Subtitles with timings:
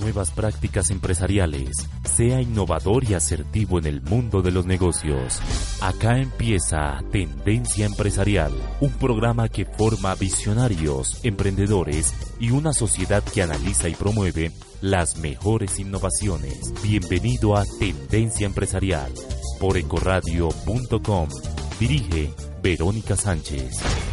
[0.00, 1.70] Nuevas prácticas empresariales.
[2.04, 5.40] Sea innovador y asertivo en el mundo de los negocios.
[5.80, 13.88] Acá empieza Tendencia Empresarial, un programa que forma visionarios, emprendedores y una sociedad que analiza
[13.88, 16.72] y promueve las mejores innovaciones.
[16.82, 19.12] Bienvenido a Tendencia Empresarial
[19.60, 21.28] por ecoradio.com.
[21.78, 24.11] Dirige Verónica Sánchez.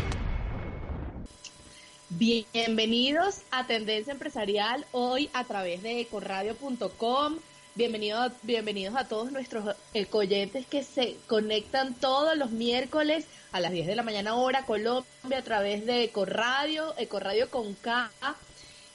[2.20, 7.38] Bienvenidos a Tendencia Empresarial hoy a través de ecoradio.com.
[7.76, 13.88] Bienvenidos, bienvenidos a todos nuestros ecoyentes que se conectan todos los miércoles a las 10
[13.88, 18.12] de la mañana hora Colombia a través de Ecoradio, Ecoradio con K.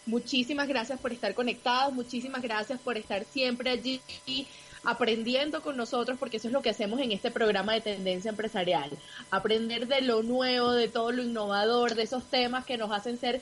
[0.04, 4.02] Muchísimas gracias por estar conectados, muchísimas gracias por estar siempre allí
[4.84, 8.90] aprendiendo con nosotros, porque eso es lo que hacemos en este programa de tendencia empresarial.
[9.30, 13.40] Aprender de lo nuevo, de todo lo innovador, de esos temas que nos hacen ser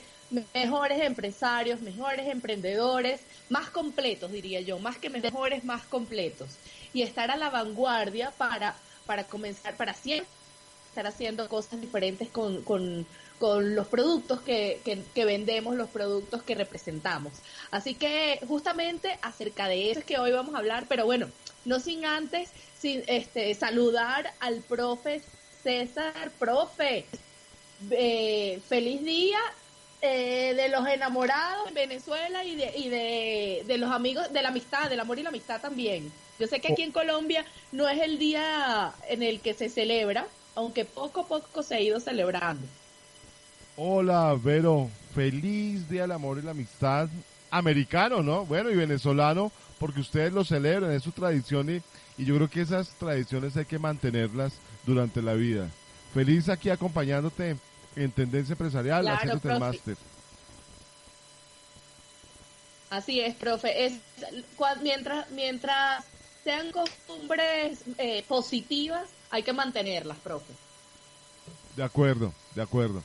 [0.53, 6.49] mejores empresarios, mejores emprendedores, más completos, diría yo, más que mejores, más completos.
[6.93, 10.27] Y estar a la vanguardia para, para comenzar, para siempre
[10.93, 13.07] estar haciendo cosas diferentes con, con,
[13.43, 14.79] con los productos que,
[15.13, 17.33] que, vendemos, los productos que representamos.
[17.71, 21.27] Así que justamente acerca de eso es que hoy vamos a hablar, pero bueno,
[21.65, 25.21] no sin antes sin, este, saludar al profe
[25.61, 27.03] César, profe,
[27.91, 29.39] eh, feliz día
[30.01, 34.47] eh, de los enamorados en Venezuela y, de, y de, de los amigos, de la
[34.47, 36.13] amistad, del amor y la amistad también.
[36.39, 40.27] Yo sé que aquí en Colombia no es el día en el que se celebra,
[40.55, 42.65] aunque poco a poco se ha ido celebrando.
[43.75, 44.89] Hola, Vero.
[45.15, 47.07] Feliz Día del Amor y la Amistad.
[47.51, 48.45] Americano, ¿no?
[48.47, 51.81] Bueno, y venezolano, porque ustedes lo celebran, es su tradición y,
[52.17, 54.53] y yo creo que esas tradiciones hay que mantenerlas
[54.87, 55.69] durante la vida.
[56.15, 57.55] Feliz aquí acompañándote
[57.95, 59.97] en Tendencia Empresarial, Claro, haciéndote el máster.
[62.89, 63.85] Así es, profe.
[63.85, 63.93] Es,
[64.57, 66.03] cua- mientras, mientras
[66.43, 70.53] sean costumbres eh, positivas, hay que mantenerlas, profe.
[71.75, 73.03] De acuerdo, de acuerdo.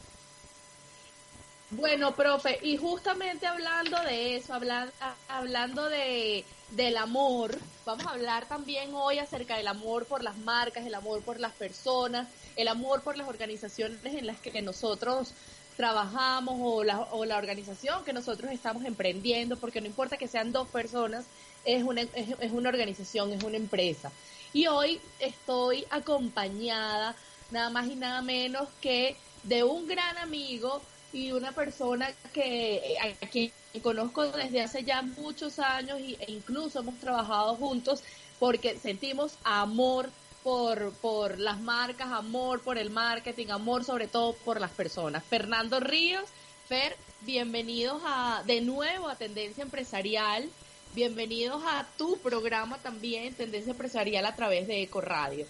[1.70, 8.10] Bueno, profe, y justamente hablando de eso, hablan- a- hablando de del amor, vamos a
[8.12, 12.68] hablar también hoy acerca del amor por las marcas, el amor por las personas, el
[12.68, 15.34] amor por las organizaciones en las que nosotros
[15.74, 20.52] trabajamos o la, o la organización que nosotros estamos emprendiendo, porque no importa que sean
[20.52, 21.30] dos personas,
[21.62, 24.14] es una, es, es una organización, es una empresa.
[24.52, 27.16] Y hoy estoy acompañada
[27.50, 33.16] nada más y nada menos que de un gran amigo y una persona que eh,
[33.20, 33.50] a quien
[33.82, 38.02] conozco desde hace ya muchos años e incluso hemos trabajado juntos
[38.38, 40.10] porque sentimos amor
[40.42, 45.24] por, por las marcas, amor por el marketing, amor sobre todo por las personas.
[45.24, 46.24] Fernando Ríos,
[46.68, 50.48] Fer, bienvenidos a de nuevo a Tendencia Empresarial,
[50.94, 55.46] bienvenidos a tu programa también, Tendencia Empresarial a través de Eco Radio.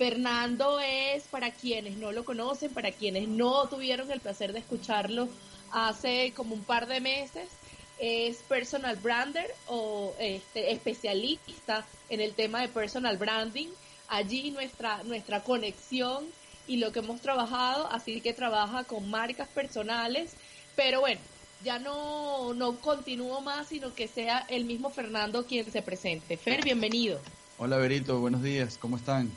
[0.00, 5.28] Fernando es, para quienes no lo conocen, para quienes no tuvieron el placer de escucharlo
[5.72, 7.50] hace como un par de meses,
[7.98, 13.68] es personal brander o este, especialista en el tema de personal branding.
[14.08, 16.24] Allí nuestra, nuestra conexión
[16.66, 20.32] y lo que hemos trabajado, así que trabaja con marcas personales,
[20.76, 21.20] pero bueno,
[21.62, 26.38] ya no, no continúo más, sino que sea el mismo Fernando quien se presente.
[26.38, 27.20] Fer, bienvenido.
[27.58, 29.30] Hola Verito, buenos días, ¿cómo están?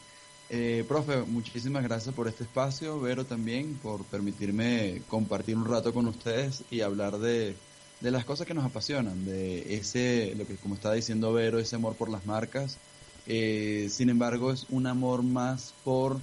[0.55, 6.05] Eh, profe, muchísimas gracias por este espacio, Vero también, por permitirme compartir un rato con
[6.05, 7.55] ustedes y hablar de,
[8.01, 11.75] de las cosas que nos apasionan, de ese, lo que como estaba diciendo Vero, ese
[11.75, 12.77] amor por las marcas.
[13.25, 16.19] Eh, sin embargo, es un amor más por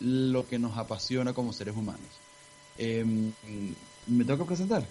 [0.00, 2.10] lo que nos apasiona como seres humanos.
[2.78, 3.04] Eh,
[4.08, 4.84] ¿Me tengo que presentar?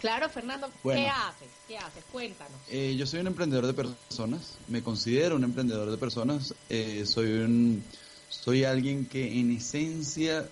[0.00, 1.48] Claro, Fernando, ¿qué haces?
[1.66, 2.04] ¿Qué haces?
[2.12, 2.58] Cuéntanos.
[2.68, 7.32] Eh, yo soy un emprendedor de personas, me considero un emprendedor de personas, eh, soy
[7.32, 7.82] un,
[8.42, 10.48] soy alguien que en esencia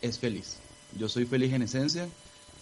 [0.00, 0.58] es feliz.
[0.96, 2.08] Yo soy feliz en esencia,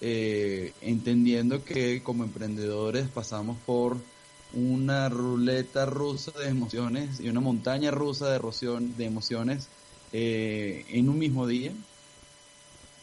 [0.01, 3.99] eh, entendiendo que como emprendedores pasamos por
[4.53, 8.41] una ruleta rusa de emociones y una montaña rusa de,
[8.97, 9.69] de emociones
[10.13, 11.73] eh, en un mismo día,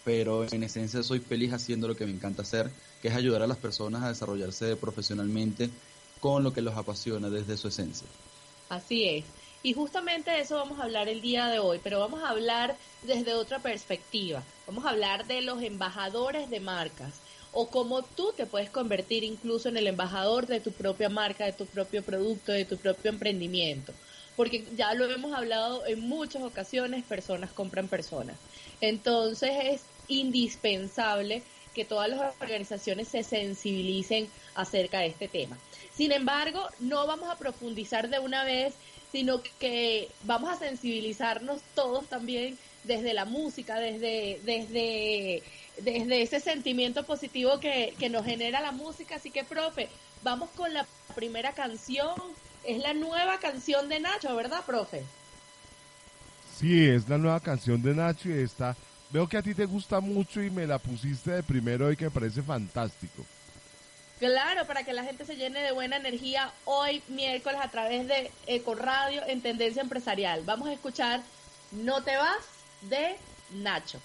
[0.03, 2.71] pero en esencia soy feliz haciendo lo que me encanta hacer
[3.03, 5.69] que es ayudar a las personas a desarrollarse profesionalmente
[6.21, 8.07] con lo que los apasiona desde su esencia.
[8.69, 9.25] Así es.
[9.65, 12.75] Y justamente de eso vamos a hablar el día de hoy, pero vamos a hablar
[13.03, 14.43] desde otra perspectiva.
[14.67, 17.21] Vamos a hablar de los embajadores de marcas
[17.53, 21.53] o cómo tú te puedes convertir incluso en el embajador de tu propia marca, de
[21.53, 23.93] tu propio producto, de tu propio emprendimiento.
[24.35, 28.35] Porque ya lo hemos hablado en muchas ocasiones, personas compran personas.
[28.81, 31.41] Entonces es indispensable
[31.73, 35.57] que todas las organizaciones se sensibilicen acerca de este tema.
[35.93, 38.73] Sin embargo, no vamos a profundizar de una vez,
[39.13, 45.43] sino que vamos a sensibilizarnos todos también desde la música, desde, desde,
[45.77, 49.15] desde ese sentimiento positivo que, que nos genera la música.
[49.17, 49.87] Así que, profe,
[50.23, 52.15] vamos con la primera canción.
[52.65, 55.03] Es la nueva canción de Nacho, ¿verdad, profe?
[56.57, 58.75] Sí, es la nueva canción de Nacho y está...
[59.11, 62.05] Veo que a ti te gusta mucho y me la pusiste de primero y que
[62.05, 63.23] me parece fantástico.
[64.19, 68.31] Claro, para que la gente se llene de buena energía hoy miércoles a través de
[68.47, 70.43] Eco Radio en Tendencia Empresarial.
[70.45, 71.21] Vamos a escuchar
[71.71, 72.45] No te vas
[72.81, 73.17] de
[73.51, 73.99] Nacho.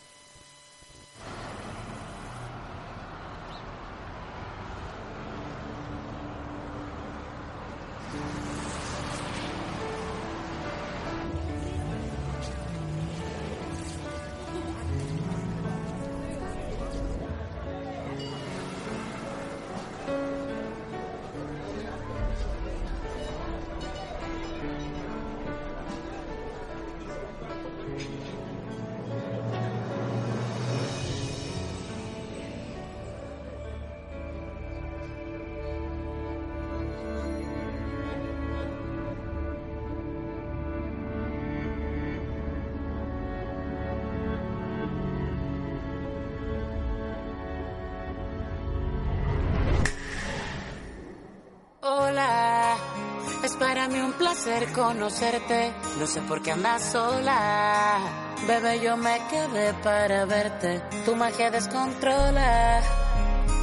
[54.75, 55.73] Conocerte.
[55.99, 57.99] No sé por qué andas sola.
[58.47, 60.81] Bebé, yo me quedé para verte.
[61.05, 62.81] Tu magia descontrola.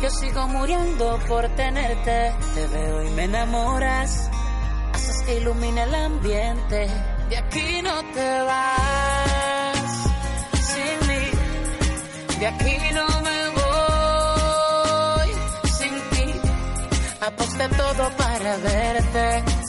[0.01, 2.33] Yo sigo muriendo por tenerte.
[2.53, 4.29] Te veo y me enamoras.
[4.93, 6.87] Haces que ilumine el ambiente.
[7.29, 9.77] De aquí no te vas.
[10.71, 12.39] Sin mí.
[12.39, 15.29] De aquí no me voy.
[15.79, 16.39] Sin ti.
[17.21, 19.54] Aposté todo para verte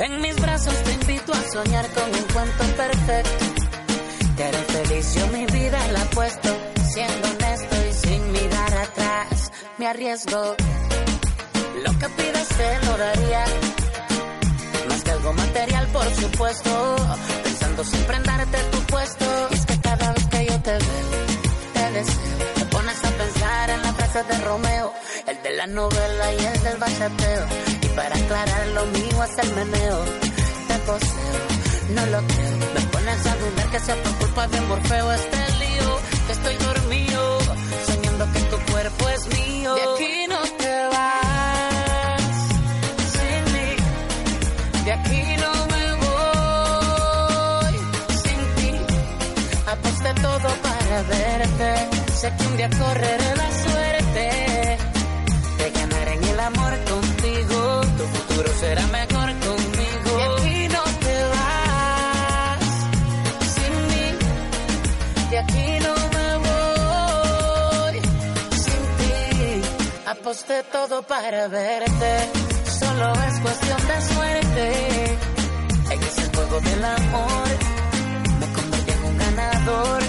[0.00, 3.44] en mis brazos te invito a soñar con un cuento perfecto.
[4.36, 6.48] Te haré feliz, yo mi vida la apuesto.
[6.92, 10.56] Siendo honesto y sin mirar atrás, me arriesgo.
[11.84, 13.44] Lo que pidas te lo daría.
[14.88, 16.96] Más que algo material, por supuesto.
[17.44, 19.48] Pensando siempre en darte tu puesto.
[19.52, 21.10] Es que cada vez que yo te veo,
[21.74, 22.54] te deseo.
[22.54, 24.92] Te pones a pensar en la frase de Romeo,
[25.60, 27.44] la novela y el del bachateo
[27.94, 29.98] para aclarar lo mío es el meneo.
[30.68, 31.40] Te poseo,
[31.96, 32.56] no lo creo.
[32.74, 35.98] Me pones a dudar que sea por culpa de Morfeo este lío.
[36.26, 37.38] Que estoy dormido,
[37.88, 39.74] soñando que tu cuerpo es mío.
[39.74, 42.22] De aquí no te vas,
[43.16, 43.70] sin mí.
[44.86, 47.74] De aquí no me voy,
[48.24, 48.72] sin ti.
[49.74, 51.70] Aposté todo para verte.
[52.14, 53.50] Sé que un día correré la
[56.40, 60.10] amor contigo tu futuro será mejor conmigo.
[60.18, 62.60] Y aquí no te vas
[63.54, 64.06] sin mí.
[65.30, 67.94] De aquí no me voy
[68.64, 69.62] sin ti.
[70.06, 72.12] Aposté todo para verte.
[72.78, 75.18] Solo es cuestión de suerte.
[75.90, 77.48] En ese juego del amor
[78.40, 80.02] me convertí en un ganador.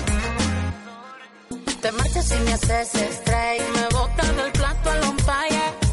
[1.81, 3.63] Te marchas y me haces strike.
[3.75, 5.90] Me botan del plato al umpire.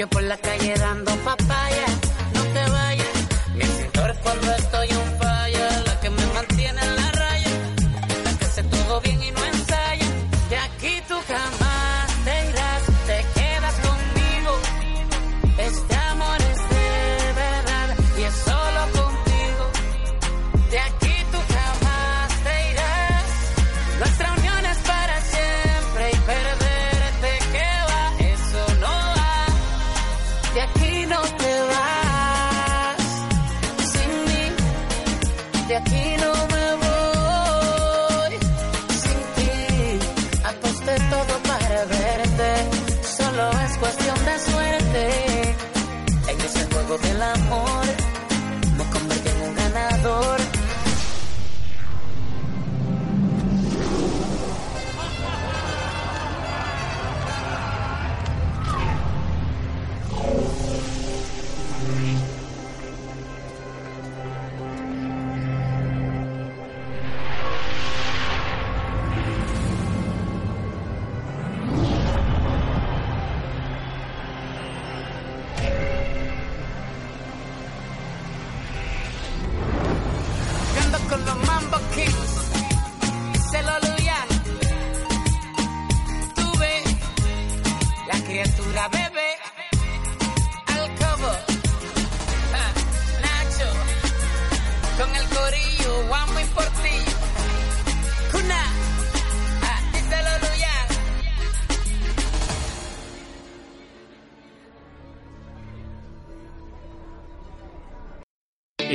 [0.00, 1.09] Yo por la calle dando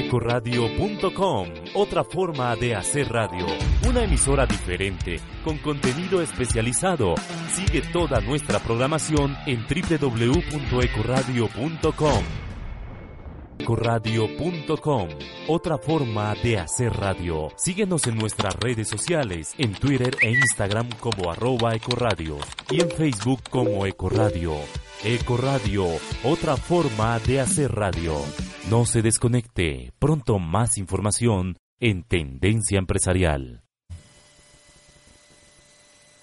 [0.05, 3.47] Ecoradio.com, otra forma de hacer radio.
[3.89, 7.15] Una emisora diferente, con contenido especializado.
[7.49, 12.44] Sigue toda nuestra programación en www.ecoradio.com.
[13.65, 15.09] Ecoradio.com,
[15.47, 17.47] otra forma de hacer radio.
[17.55, 22.37] Síguenos en nuestras redes sociales, en Twitter e Instagram como arroba Ecoradio
[22.69, 24.53] y en Facebook como Ecoradio.
[25.03, 25.87] Ecoradio,
[26.23, 28.13] otra forma de hacer radio.
[28.69, 33.63] No se desconecte, pronto más información en Tendencia Empresarial.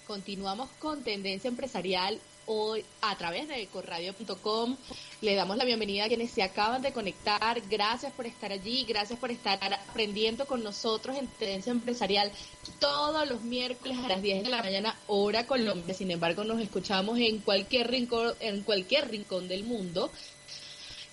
[0.06, 4.76] Continuamos con Tendencia Empresarial hoy a través de ecoradio.com.
[5.20, 7.60] Le damos la bienvenida a quienes se acaban de conectar.
[7.68, 12.30] Gracias por estar allí, gracias por estar aprendiendo con nosotros en Tendencia Empresarial
[12.78, 15.94] todos los miércoles a las 10 de la mañana, hora Colombia.
[15.94, 20.10] Sin embargo, nos escuchamos en cualquier rincón, en cualquier rincón del mundo.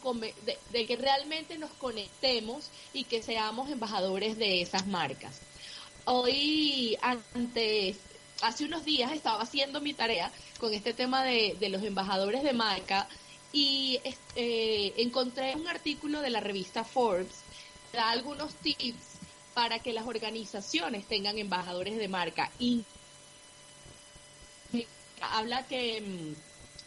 [0.45, 5.41] de, de que realmente nos conectemos y que seamos embajadores de esas marcas.
[6.07, 7.97] Hoy, antes
[8.43, 12.53] hace unos días estaba haciendo mi tarea con este tema de, de los embajadores de
[12.53, 13.09] marca
[13.53, 14.01] y
[14.35, 17.37] eh, encontré un artículo de la revista Forbes
[17.91, 19.17] que da algunos tips
[19.55, 22.51] para que las organizaciones tengan embajadores de marca.
[22.59, 22.85] Y
[25.21, 26.35] habla que mmm,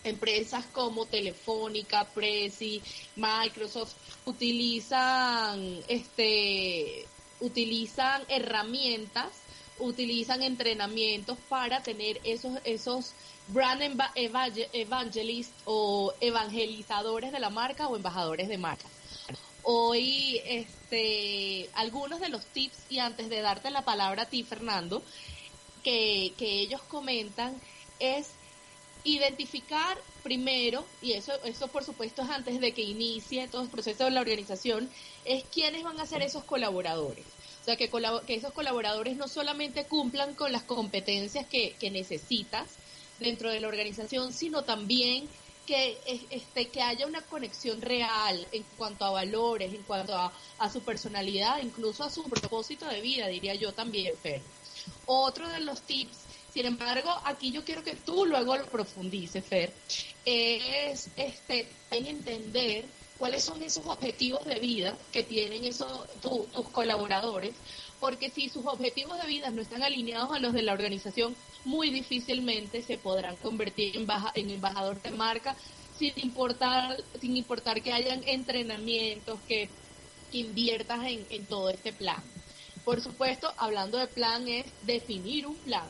[0.03, 2.81] empresas como Telefónica, Prezi,
[3.15, 7.07] Microsoft utilizan este
[7.41, 9.29] utilizan herramientas
[9.79, 13.13] utilizan entrenamientos para tener esos, esos
[13.47, 13.81] brand
[14.73, 18.85] evangelists o evangelizadores de la marca o embajadores de marca.
[19.63, 25.03] Hoy, este, algunos de los tips, y antes de darte la palabra a ti, Fernando,
[25.83, 27.59] que, que ellos comentan
[27.99, 28.31] es
[29.03, 34.05] identificar primero, y eso, eso por supuesto es antes de que inicie todo el proceso
[34.05, 34.89] de la organización,
[35.25, 37.25] es quiénes van a ser esos colaboradores.
[37.69, 37.91] Sea, que,
[38.33, 42.65] esos colaboradores no solamente cumplan con las competencias que, necesitas
[43.19, 45.29] dentro de la organización, sino también
[45.67, 45.95] que,
[46.31, 50.81] este, que haya una conexión real en cuanto a valores, en cuanto a, a su
[50.81, 54.41] personalidad, incluso a su propósito de vida, diría yo también, Fer.
[55.05, 56.17] Otro de los tips,
[56.51, 59.71] sin embargo, aquí yo quiero que tú luego lo profundices, Fer,
[60.25, 62.85] es este, en entender
[63.19, 67.53] cuáles son esos objetivos de vida que tienen esos, tu, tus colaboradores,
[67.99, 71.35] porque si sus objetivos de vida no están alineados a los de la organización,
[71.65, 75.55] muy difícilmente se podrán convertir en, baja, en embajador de marca
[75.97, 79.67] sin importar, sin importar que hayan entrenamientos, que,
[80.31, 82.23] que inviertas en, en todo este plan.
[82.85, 85.89] Por supuesto, hablando de plan es definir un plan,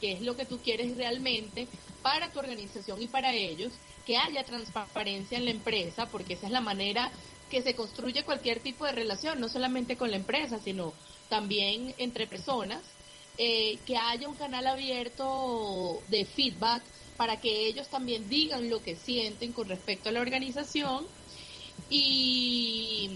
[0.00, 1.66] que es lo que tú quieres realmente
[2.00, 3.72] para tu organización y para ellos,
[4.10, 7.12] que haya transparencia en la empresa, porque esa es la manera
[7.48, 10.92] que se construye cualquier tipo de relación, no solamente con la empresa, sino
[11.28, 12.82] también entre personas,
[13.38, 16.82] eh, que haya un canal abierto de feedback
[17.16, 21.06] para que ellos también digan lo que sienten con respecto a la organización
[21.88, 23.10] y,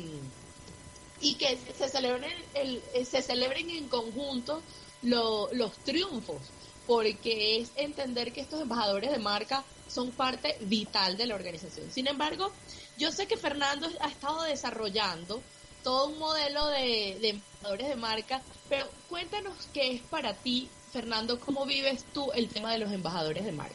[1.21, 4.63] y que se celebren, el, se celebren en conjunto
[5.03, 6.41] los triunfos,
[6.87, 11.91] porque es entender que estos embajadores de marca son parte vital de la organización.
[11.91, 12.51] Sin embargo,
[12.99, 15.43] yo sé que Fernando ha estado desarrollando
[15.83, 21.67] todo un modelo de, embajadores de marca, pero cuéntanos qué es para ti, Fernando, cómo
[21.67, 23.75] vives tú el tema de los embajadores de marca.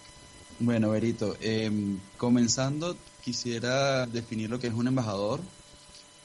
[0.59, 5.39] Bueno, Berito, em, comenzando, quisiera definir lo que es un embajador.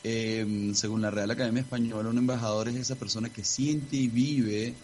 [0.02, 4.74] Em, según la Real Academia Española, un embajador es esa persona que siente y vive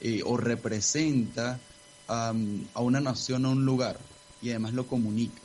[0.00, 1.60] eh, o representa
[2.08, 2.32] a
[2.80, 3.96] una nación o un lugar
[4.42, 5.40] y además lo comunica.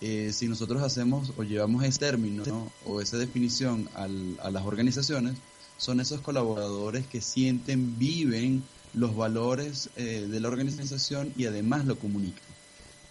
[0.00, 4.06] Eh, si nosotros hacemos o llevamos ese término o esa definición a
[4.50, 5.34] las organizaciones,
[5.76, 8.62] son esos colaboradores que sienten, viven
[8.94, 12.44] los valores eh, de la organización y además lo comunican.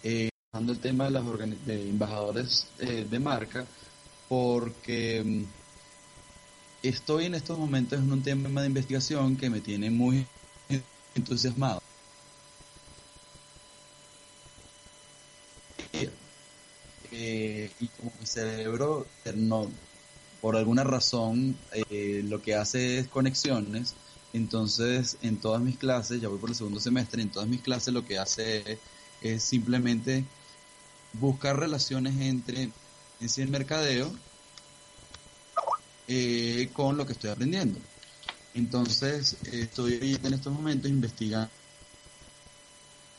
[0.04, 1.26] Eh, el tema de los
[1.68, 3.66] embajadores eh, de marca,
[4.30, 5.44] porque mm,
[6.84, 10.26] estoy en estos momentos en un tema de investigación que me tiene muy
[11.15, 11.82] entusiasmado.
[17.15, 19.05] Eh, y como mi cerebro
[19.36, 19.70] no,
[20.41, 23.93] por alguna razón eh, lo que hace es conexiones,
[24.34, 27.93] entonces en todas mis clases, ya voy por el segundo semestre, en todas mis clases
[27.93, 28.79] lo que hace
[29.22, 30.25] es, simplemente
[31.13, 32.72] buscar relaciones entre
[33.22, 34.12] el mercadeo
[36.08, 37.79] eh, con lo que estoy aprendiendo.
[38.53, 41.50] Entonces estoy en estos momentos investigando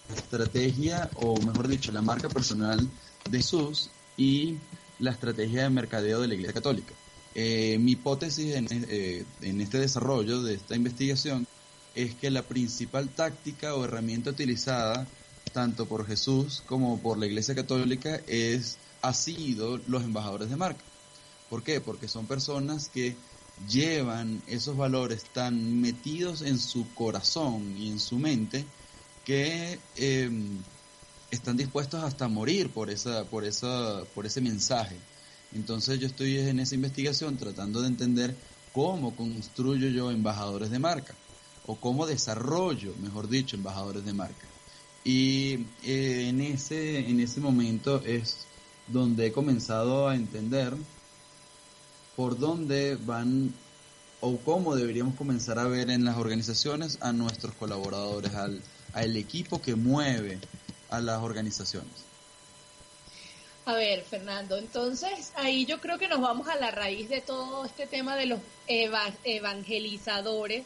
[0.09, 2.89] la estrategia, o mejor dicho, la marca personal
[3.31, 4.57] de Jesús y
[4.99, 6.93] la estrategia de mercadeo de la Iglesia Católica.
[7.35, 11.47] Eh, mi hipótesis eh, en, este desarrollo de esta investigación
[11.95, 15.07] es que la principal táctica o herramienta utilizada
[15.53, 20.83] tanto por Jesús como por la Iglesia Católica es ha sido los embajadores de marca.
[21.51, 21.81] ¿Por qué?
[21.81, 23.17] Porque son personas que
[23.69, 28.65] llevan esos valores tan metidos en su corazón y en su mente
[29.25, 30.31] que eh,
[31.31, 34.97] están dispuestos hasta morir por esa, por esa, por ese mensaje.
[35.55, 38.37] Entonces yo estoy en esa investigación tratando de entender
[38.73, 41.15] cómo construyo yo embajadores de marca
[41.67, 44.47] o cómo desarrollo, mejor dicho, embajadores de marca.
[45.05, 48.47] Y eh, en ese en ese momento es
[48.89, 50.75] donde he comenzado a entender
[52.17, 53.55] por dónde van
[54.21, 59.61] o cómo deberíamos comenzar a ver en las organizaciones a nuestros colaboradores, al, al equipo
[59.61, 60.39] que mueve
[60.91, 62.05] a las organizaciones.
[63.67, 67.65] A ver, Fernando, entonces ahí yo creo que nos vamos a la raíz de todo
[67.65, 70.65] este tema de los evangelizadores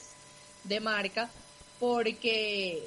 [0.65, 1.31] de marca,
[1.79, 2.83] porque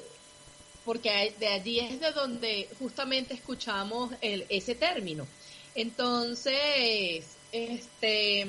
[0.84, 5.26] porque de allí es de donde justamente escuchamos ese término.
[5.74, 8.46] Entonces, este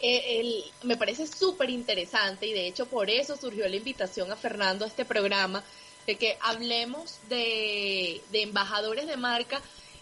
[0.00, 4.84] e, me parece súper interesante y de hecho por eso surgió la invitación a Fernando
[4.84, 5.64] a este programa,
[6.06, 9.60] de que hablemos de, embajadores de marca,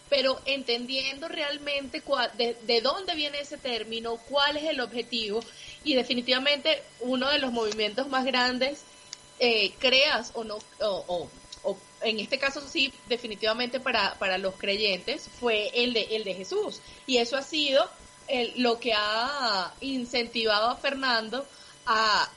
[0.09, 2.03] pero entendiendo realmente
[2.37, 5.39] de, dónde viene ese término, cuál es el objetivo
[5.83, 8.83] y definitivamente uno de los movimientos más grandes,
[9.39, 11.27] eh, creas o no, o,
[12.05, 16.81] en este caso sí, definitivamente para, para los creyentes, fue el de, el de Jesús.
[17.07, 17.89] Y eso ha sido
[18.57, 21.45] lo que ha incentivado a Fernando
[21.85, 22.29] a,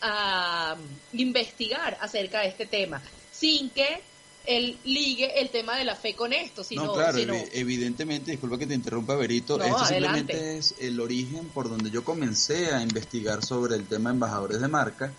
[0.00, 0.76] a
[1.12, 4.02] investigar acerca de este tema, sin que
[4.46, 6.62] él ligue el tema de la fe con esto.
[6.62, 7.18] Sino, no, claro,
[7.52, 12.74] evidentemente, disculpa que te interrumpa, Berito, esto simplemente es el origen por donde yo comencé
[12.74, 15.12] a investigar sobre el tema de embajadores de marca,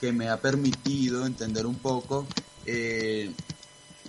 [0.00, 2.26] que me ha permitido entender un poco
[2.66, 3.30] eh,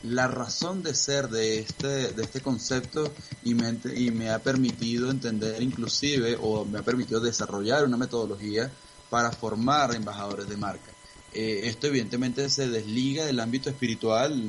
[0.03, 3.11] la razón de ser de este, de este concepto
[3.43, 8.71] y me, y me ha permitido entender inclusive, o me ha permitido desarrollar una metodología
[9.09, 10.91] para formar embajadores de marca.
[11.35, 14.39] Eh, esto evidentemente se desliga del ámbito espiritual,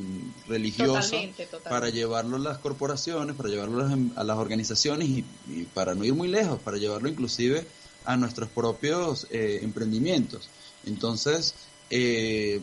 [0.47, 1.17] religioso,
[1.63, 5.25] para llevarlo a las corporaciones, para llevarlo a las organizaciones y,
[5.73, 7.67] para no ir muy lejos, para llevarlo inclusive
[8.05, 10.49] a nuestros propios eh, emprendimientos.
[10.85, 11.55] Entonces,
[11.91, 12.61] eh,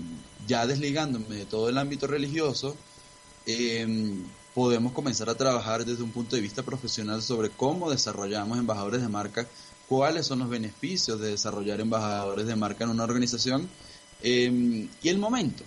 [0.48, 2.76] ya desligándome de todo el ámbito religioso,
[4.54, 9.08] podemos comenzar a trabajar desde un punto de vista profesional sobre cómo desarrollamos embajadores de
[9.08, 9.48] marca
[9.92, 13.70] cuáles son los beneficios de desarrollar embajadores de marca en una organización
[14.24, 15.66] em, y el momento.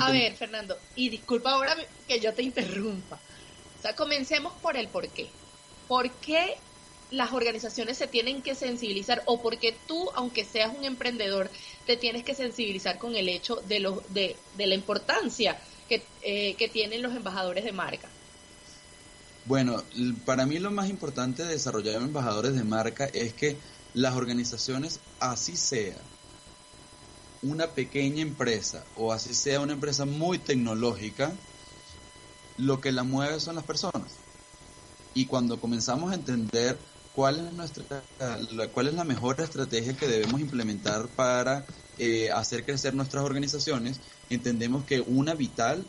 [0.00, 1.76] A ver, Fernando, y disculpa ahora
[2.08, 3.20] que yo te interrumpa.
[3.78, 5.30] O sea, comencemos por el por qué.
[5.86, 6.56] ¿Por qué
[7.12, 11.50] las organizaciones se tienen que sensibilizar o por qué tú, aunque seas un emprendedor,
[11.86, 16.54] te tienes que sensibilizar con el hecho de, lo, de, de la importancia que, eh,
[16.54, 18.08] que tienen los embajadores de marca?
[19.44, 19.82] Bueno,
[20.24, 23.56] para mí lo más importante de desarrollar embajadores de marca es que
[23.92, 25.96] las organizaciones, así sea
[27.42, 31.32] una pequeña empresa o así sea una empresa muy tecnológica,
[32.56, 34.12] lo que la mueve son las personas.
[35.14, 36.78] Y cuando comenzamos a entender
[37.14, 38.02] cuál es nuestra
[38.72, 41.66] cuál es la mejor estrategia que debemos implementar para
[41.98, 45.84] eh, hacer crecer nuestras organizaciones, entendemos que una vital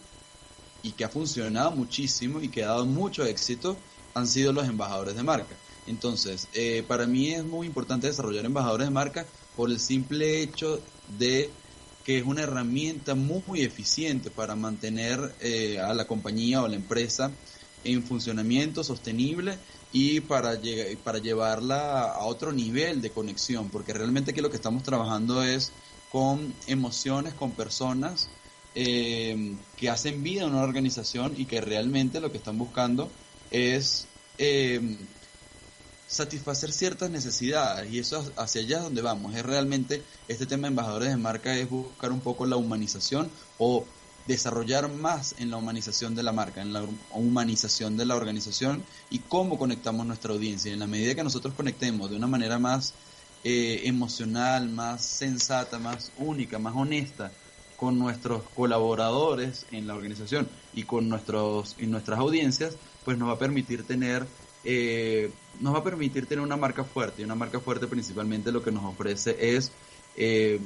[0.82, 3.78] y que ha funcionado muchísimo y que ha dado mucho éxito
[4.14, 5.56] han sido los embajadores de marca.
[5.88, 10.82] Entonces, eh, para mí es muy importante desarrollar embajadores de marca por el simple hecho
[11.18, 11.50] de
[12.04, 17.32] que es una herramienta muy, eficiente para mantener eh, a la compañía o la empresa
[17.86, 19.58] en funcionamiento sostenible
[19.94, 20.60] y para,
[21.04, 25.72] para llevarla a otro nivel de conexión, porque realmente aquí lo que estamos trabajando es
[26.12, 28.30] con emociones, con personas
[28.76, 33.12] eh, que hacen vida en una organización y que realmente lo que están buscando
[33.52, 34.08] es
[34.40, 34.98] eh,
[36.08, 39.36] satisfacer ciertas necesidades y eso hacia allá es donde vamos.
[39.36, 43.30] Es realmente este tema de embajadores de marca es buscar un poco la humanización
[43.60, 43.86] o
[44.28, 49.20] desarrollar más en la humanización de la marca, en la humanización de la organización y
[49.20, 50.72] cómo conectamos nuestra audiencia.
[50.72, 52.94] En la medida que nosotros conectemos de una manera más
[53.44, 57.32] eh, emocional, más sensata, más única, más honesta
[57.76, 63.34] con nuestros colaboradores en la organización y con nuestros y nuestras audiencias, pues nos va
[63.34, 64.26] a permitir tener
[64.64, 68.64] eh, nos va a permitir tener una marca fuerte y una marca fuerte principalmente lo
[68.64, 69.74] que nos ofrece es
[70.16, 70.60] eh,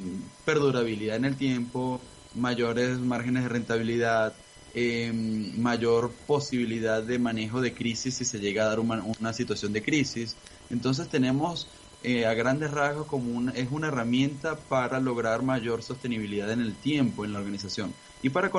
[0.44, 2.00] perdurabilidad en el tiempo,
[2.34, 4.34] mayores márgenes de rentabilidad,
[4.74, 9.72] eh, mayor posibilidad de manejo de crisis si se llega a dar una, una situación
[9.72, 10.36] de crisis.
[10.70, 11.68] Entonces tenemos
[12.04, 17.24] eh, a grandes rasgos como es una herramienta para lograr mayor sostenibilidad en el tiempo
[17.24, 17.92] en la organización.
[18.22, 18.50] Y, para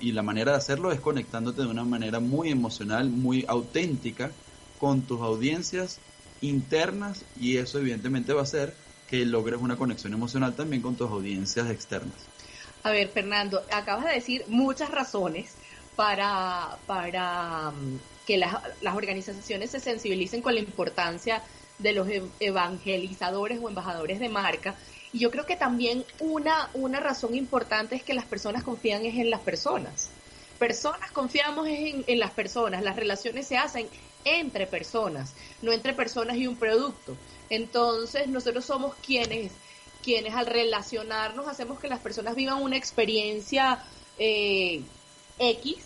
[0.00, 4.30] y la manera de hacerlo es conectándote de una manera muy emocional, muy auténtica
[4.78, 5.98] con tus audiencias
[6.42, 8.74] internas y eso evidentemente va a hacer
[9.08, 12.16] que logres una conexión emocional también con tus audiencias externas.
[12.82, 15.54] A ver, Fernando, acabas de decir muchas razones
[15.96, 21.42] para, para mm, que las, las organizaciones se sensibilicen con la importancia
[21.78, 22.08] de los
[22.40, 24.74] evangelizadores o embajadores de marca.
[25.12, 29.16] Y yo creo que también una, una razón importante es que las personas confían es
[29.16, 30.10] en las personas.
[30.58, 33.88] Personas confiamos en, en las personas, las relaciones se hacen
[34.24, 37.16] entre personas, no entre personas y un producto.
[37.48, 39.52] Entonces nosotros somos quienes,
[40.02, 43.82] quienes al relacionarnos hacemos que las personas vivan una experiencia
[44.18, 44.82] eh,
[45.38, 45.76] X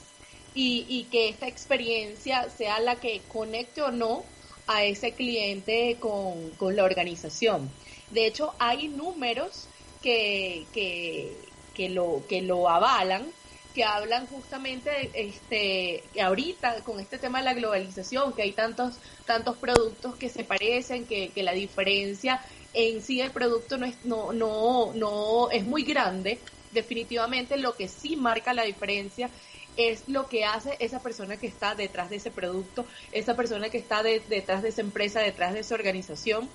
[0.54, 4.24] y, que esta experiencia sea la que conecte o no
[4.66, 7.70] a ese cliente con, con la organización.
[8.10, 9.66] De hecho, hay números
[10.02, 11.34] que, que,
[11.74, 13.26] que, lo, que lo avalan,
[13.74, 18.52] que hablan justamente de este, que ahorita con este tema de la globalización, que hay
[18.52, 23.86] tantos, tantos productos que se parecen, que, que la diferencia en sí el producto no
[23.86, 26.38] es, no, no, no es muy grande.
[26.72, 29.30] Definitivamente lo que sí marca la diferencia
[29.76, 33.78] es lo que hace esa persona que está detrás de ese producto, esa persona que
[33.78, 36.48] está detrás de esa empresa, detrás de esa organización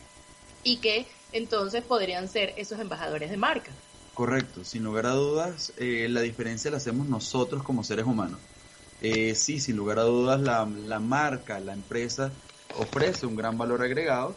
[0.64, 3.72] y que entonces podrían ser esos embajadores de marca.
[4.14, 8.40] Correcto, sin lugar a dudas, eh, la diferencia la hacemos nosotros como seres humanos.
[9.02, 12.32] Eh, sí, sin lugar a dudas, la, la marca, la empresa
[12.80, 14.36] ofrece un gran valor agregado,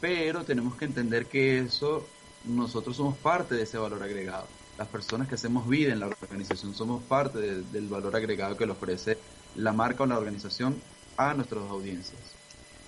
[0.00, 2.06] pero tenemos que entender que eso,
[2.44, 4.46] nosotros somos parte de ese valor agregado
[4.78, 8.72] las personas que hacemos vida en la organización somos parte del valor agregado que le
[8.72, 9.18] ofrece
[9.56, 10.80] la marca o la organización
[11.16, 12.20] a nuestras audiencias.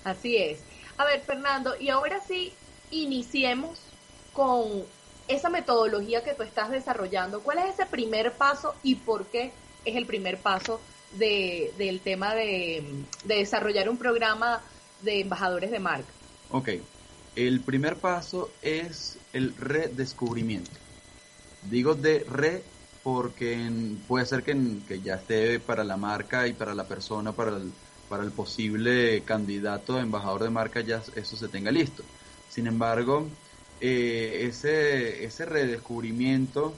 [0.05, 0.61] Así es.
[0.96, 2.53] A ver, Fernando, y ahora sí,
[2.92, 3.81] iniciemos
[4.33, 4.85] con
[5.27, 7.40] esa metodología que tú estás desarrollando.
[7.40, 9.53] ¿Cuál es ese primer paso y por qué
[9.85, 10.81] es el primer paso
[11.18, 12.85] de, del tema de,
[13.25, 14.62] de desarrollar un programa
[15.03, 16.09] de embajadores de marca?
[16.51, 16.68] Ok,
[17.46, 20.70] el primer paso es el redescubrimiento.
[21.70, 22.62] Digo de re
[23.03, 23.70] porque
[24.07, 29.22] puede ser que, ya esté para la marca y para la persona, para el, posible
[29.22, 32.03] candidato a embajador de marca, ya eso se tenga listo.
[32.50, 33.26] Sin embargo,
[33.81, 36.74] eh, ese redescubrimiento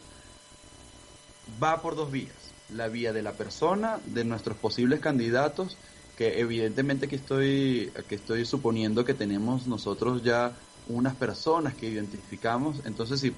[1.63, 2.37] va por dos vías.
[2.69, 5.77] La vía de la persona, de nuestros posibles candidatos,
[6.27, 10.57] evidentemente que estoy, que estoy suponiendo que tenemos nosotros ya
[10.89, 12.81] unas personas que identificamos.
[12.85, 13.33] Entonces, si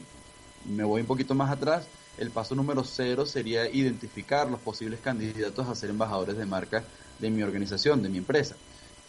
[0.65, 1.87] me voy un poquito más atrás,
[2.19, 6.85] el paso número cero sería identificar los posibles candidatos a ser embajadores de marca
[7.19, 8.57] de mi organización, de mi empresa.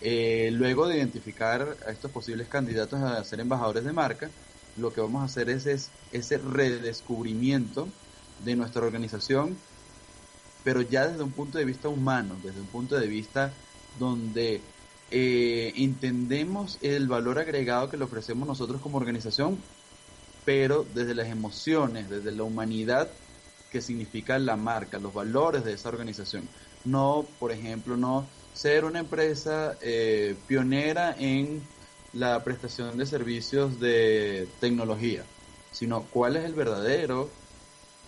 [0.02, 4.30] Eh, luego de identificar a estos posibles candidatos a ser embajadores de marca,
[4.78, 7.88] lo que vamos a hacer es ese redescubrimiento
[8.44, 9.56] de nuestra organización,
[10.64, 13.54] pero ya desde un punto de vista humano, desde un punto de vista
[14.00, 14.62] donde
[15.12, 19.58] eh, entendemos el valor agregado que le ofrecemos nosotros como organización,
[20.44, 23.10] pero desde las emociones, desde la humanidad
[23.72, 26.48] que significa la marca, los valores de esa organización.
[26.86, 31.62] No, por ejemplo, no ser una empresa eh, pionera en
[32.14, 35.26] la prestación de servicios de tecnología,
[35.72, 37.30] sino cuál es el verdadero,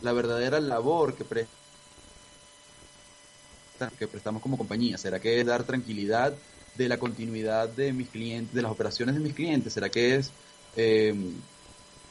[0.02, 1.26] la verdadera labor que,
[3.98, 4.98] que prestamos como compañía.
[4.98, 6.34] ¿Será que es dar tranquilidad
[6.76, 9.74] de la continuidad de mis clientes, de las operaciones de mis clientes?
[9.74, 10.32] ¿Será que es
[10.76, 11.14] eh,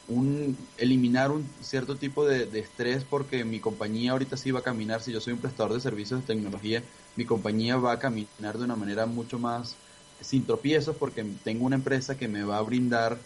[0.07, 5.01] un, eliminar un cierto tipo de, estrés porque mi compañía ahorita sí va a caminar,
[5.01, 6.81] si yo soy un prestador de servicios de tecnología,
[7.15, 9.75] mi compañía va a caminar de una manera mucho más
[10.21, 13.17] sin tropiezos porque tengo una empresa que me va a brindar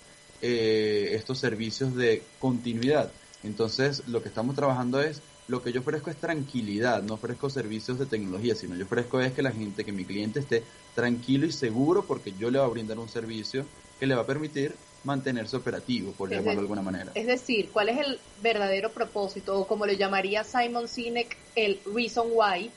[0.42, 3.12] eh, estos servicios de continuidad.
[3.44, 8.00] Entonces, lo que estamos trabajando es, lo que yo ofrezco es tranquilidad, no ofrezco servicios
[8.00, 10.64] de tecnología, sino yo ofrezco es que la gente, que mi cliente esté
[10.96, 13.66] tranquilo y seguro porque yo le voy a brindar un servicio
[14.00, 17.12] que le va a permitir mantenerse operativo, por llamarlo de, alguna manera.
[17.16, 22.28] Es decir, ¿cuál es el verdadero propósito, o como le llamaría Simon Sinek, el reason
[22.32, 22.72] why,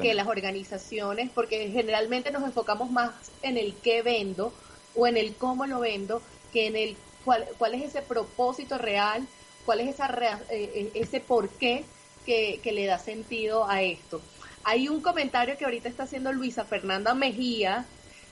[0.00, 4.52] que las organizaciones, porque generalmente nos enfocamos más en el qué vendo
[4.94, 6.20] o en el cómo lo vendo,
[6.52, 9.26] que en el cuál, cuál es ese propósito real,
[9.64, 10.14] cuál es esa
[10.50, 11.84] eh, ese por qué
[12.62, 14.20] que, le da sentido a esto.
[14.62, 17.86] Hay un comentario que ahorita está haciendo Luisa Fernanda Mejía,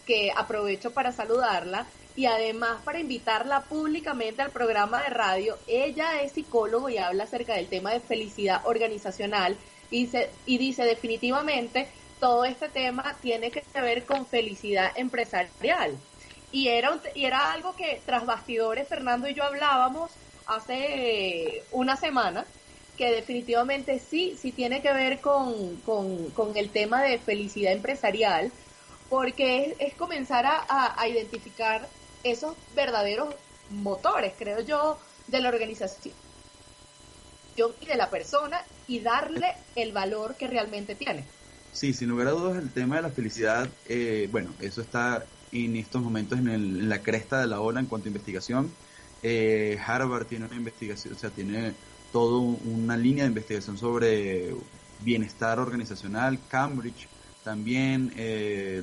[0.07, 5.59] que aprovecho para saludarla, y además para invitarla públicamente al programa de radio.
[5.67, 9.57] Ella es psicólogo y habla acerca del tema de felicidad organizacional
[9.91, 15.97] y, dice, y dice definitivamente todo este tema tiene que ver con felicidad empresarial.
[16.51, 20.11] Y era, y era algo que tras bastidores Fernando y yo hablábamos
[20.47, 22.45] hace una semana,
[22.99, 28.53] que definitivamente sí, sí tiene que ver con, con, con el tema de felicidad empresarial,
[29.09, 31.89] porque es, comenzar a, a identificar
[32.25, 33.35] esos verdaderos
[33.71, 36.15] motores, creo yo, de la organización
[37.81, 41.25] y de la persona y darle el valor que realmente tiene.
[41.73, 45.77] Sí, sin lugar a dudas el tema de la felicidad, eh, bueno, eso está en
[45.77, 48.71] estos momentos en, la cresta de la ola en cuanto a investigación.
[49.23, 51.75] Eh, Harvard tiene una investigación, o sea, tiene
[52.13, 54.55] toda una línea de investigación sobre
[55.01, 57.09] bienestar organizacional, Cambridge
[57.45, 58.83] también, eh,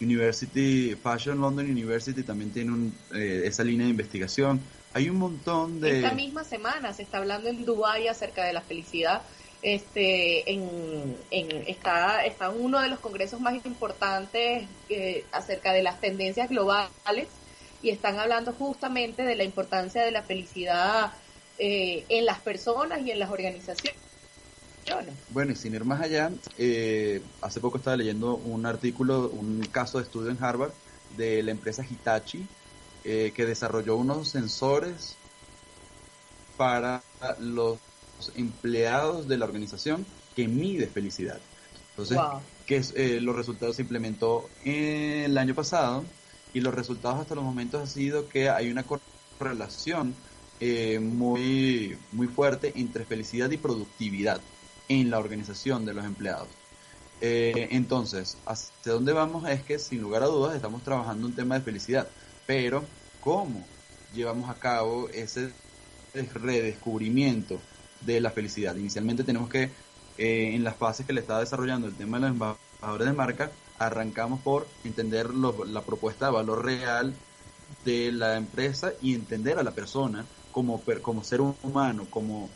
[0.00, 4.60] University, Fashion London University también tiene eh, esa línea de investigación.
[4.94, 5.98] Hay un montón de...
[5.98, 9.22] Esta misma semana se está hablando en Dubái acerca de la felicidad.
[9.62, 16.48] Este, en, está, está uno de los congresos más importantes eh, acerca de las tendencias
[16.48, 17.28] globales
[17.80, 21.12] y están hablando justamente de la importancia de la felicidad
[21.64, 23.94] eh, en las personas y en las organizaciones.
[25.30, 29.98] Bueno, y sin ir más allá, eh, hace poco estaba leyendo un artículo, un caso
[29.98, 30.72] de estudio en Harvard
[31.16, 32.44] de la empresa Hitachi,
[33.04, 35.14] eh, que desarrolló unos sensores
[36.56, 37.00] para
[37.38, 37.78] los
[38.34, 41.38] empleados de la organización que mide felicidad.
[41.90, 42.18] Entonces,
[42.66, 46.02] que eh, los resultados se implementó el año pasado
[46.54, 50.16] y los resultados hasta los momentos han sido que hay una correlación
[51.00, 54.40] muy, muy fuerte entre felicidad y productividad
[54.88, 56.48] en la organización de los empleados.
[57.24, 59.48] Eh, entonces, ¿hacia dónde vamos?
[59.48, 62.08] Es que sin lugar a dudas estamos trabajando un tema de felicidad,
[62.46, 62.84] pero
[63.20, 63.64] ¿cómo
[64.12, 65.52] llevamos a cabo ese
[66.12, 67.60] redescubrimiento
[68.00, 68.74] de la felicidad?
[68.74, 69.70] Inicialmente tenemos que,
[70.18, 73.52] eh, en las fases que le estaba desarrollando el tema de los embajadores de marca,
[73.78, 77.14] arrancamos por entender la propuesta de valor real
[77.84, 82.48] de la empresa y entender a la persona como, como ser humano, como,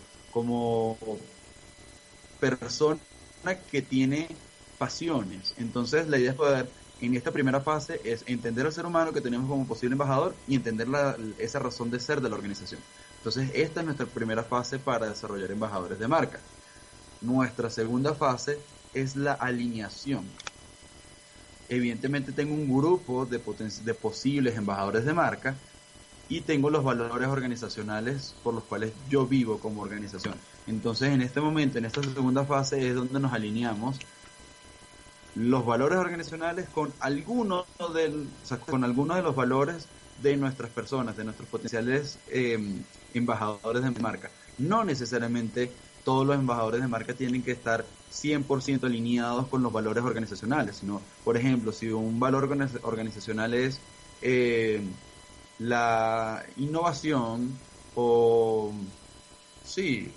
[2.38, 3.00] persona
[3.70, 4.28] que tiene
[4.78, 5.54] pasiones.
[5.56, 9.20] Entonces la idea es poder, en esta primera fase, es entender al ser humano que
[9.20, 10.86] tenemos como posible embajador y entender
[11.38, 12.80] esa razón de ser de la organización.
[13.18, 16.38] Entonces esta es nuestra primera fase para desarrollar embajadores de marca.
[17.22, 18.58] Nuestra segunda fase
[18.92, 20.24] es la alineación.
[21.68, 23.40] Evidentemente tengo un grupo de,
[23.84, 25.56] de posibles embajadores de marca
[26.28, 30.34] y tengo los valores organizacionales por los cuales yo vivo como organización.
[30.66, 33.98] Entonces, en este momento, en esta segunda fase, es donde nos alineamos
[35.36, 38.28] los valores organizacionales con algunos del,
[38.68, 39.86] con algunos de los valores
[40.22, 44.30] de nuestras personas, de nuestros potenciales em, embajadores de marca.
[44.58, 45.70] No necesariamente
[46.04, 51.02] todos los embajadores de marca tienen que estar 100% alineados con los valores organizacionales, sino,
[51.24, 52.48] por ejemplo, si un valor
[52.82, 53.80] organizacional es
[54.22, 54.80] eh,
[55.58, 57.58] la innovación
[57.94, 58.72] o,
[59.64, 60.12] sí,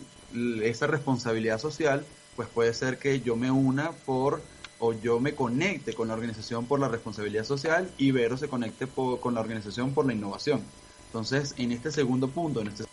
[0.63, 4.41] esa responsabilidad social, pues puede ser que yo me una por
[4.79, 8.87] o yo me conecte con la organización por la responsabilidad social y Vero se conecte
[8.87, 10.63] con la organización por la innovación.
[11.07, 12.85] Entonces, en este segundo punto, en este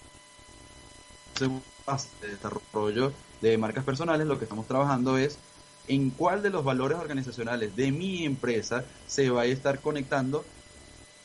[1.34, 5.38] segundo fase de desarrollo de marcas personales, lo que estamos trabajando es
[5.86, 10.44] en cuál de los valores organizacionales de mi empresa se va a estar conectando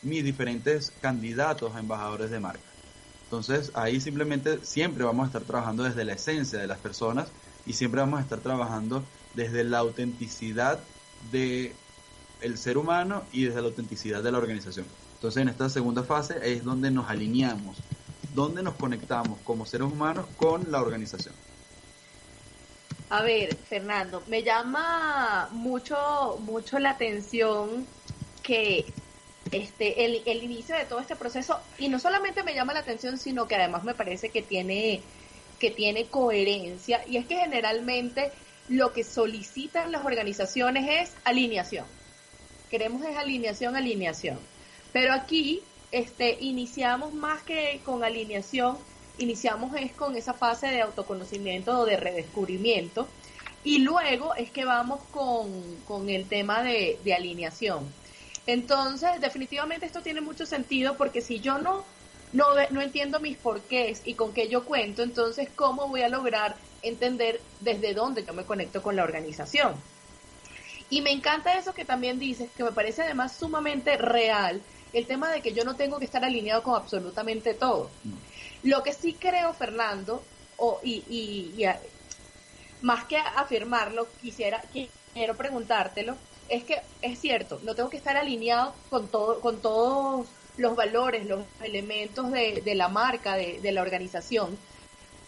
[0.02, 2.64] mis diferentes candidatos a embajadores de marca.
[3.24, 7.30] Entonces ahí simplemente siempre vamos a estar trabajando desde la esencia de las personas
[7.66, 9.04] y siempre vamos a estar trabajando
[9.36, 10.80] desde la autenticidad
[11.32, 11.74] de
[12.42, 14.86] el ser humano y desde la autenticidad de la organización.
[15.16, 17.78] Entonces en esta segunda fase es donde nos alineamos,
[18.34, 21.36] donde nos conectamos como seres humanos con la organización.
[23.10, 27.86] A ver, Fernando, me llama mucho, mucho la atención
[28.42, 28.92] que
[29.52, 33.48] este, el, inicio de todo este proceso, y no solamente me llama la atención, sino
[33.48, 35.02] que además me parece que tiene,
[35.60, 38.32] que tiene coherencia, y es que generalmente
[38.70, 41.86] lo que solicitan las organizaciones es alineación.
[42.70, 44.40] Queremos es alineación, alineación.
[44.94, 45.62] Pero aquí
[45.92, 48.78] este, iniciamos más que con alineación,
[49.18, 53.08] iniciamos es con esa fase de autoconocimiento o de redescubrimiento,
[53.66, 55.52] y luego es que vamos con,
[55.86, 58.01] con el tema de alineación.
[58.48, 61.84] Entonces, definitivamente esto tiene mucho sentido porque si yo no,
[62.34, 66.56] no, no entiendo mis porqués y con qué yo cuento, entonces, ¿cómo voy a lograr
[66.82, 69.76] entender desde dónde yo me conecto con la organización?
[70.90, 75.32] Y me encanta eso que también dices, que me parece además sumamente real, el tema
[75.32, 77.90] de que yo no tengo que estar alineado con absolutamente todo.
[78.64, 80.22] Lo que sí creo, Fernando,
[80.58, 81.66] o, y, y,
[82.82, 84.62] más que afirmarlo, quisiera,
[85.14, 86.18] quiero preguntártelo,
[86.52, 91.26] es que es cierto, no tengo que estar alineado con todo, con todos los valores,
[91.26, 94.58] los elementos de, de la marca, de, de, la organización,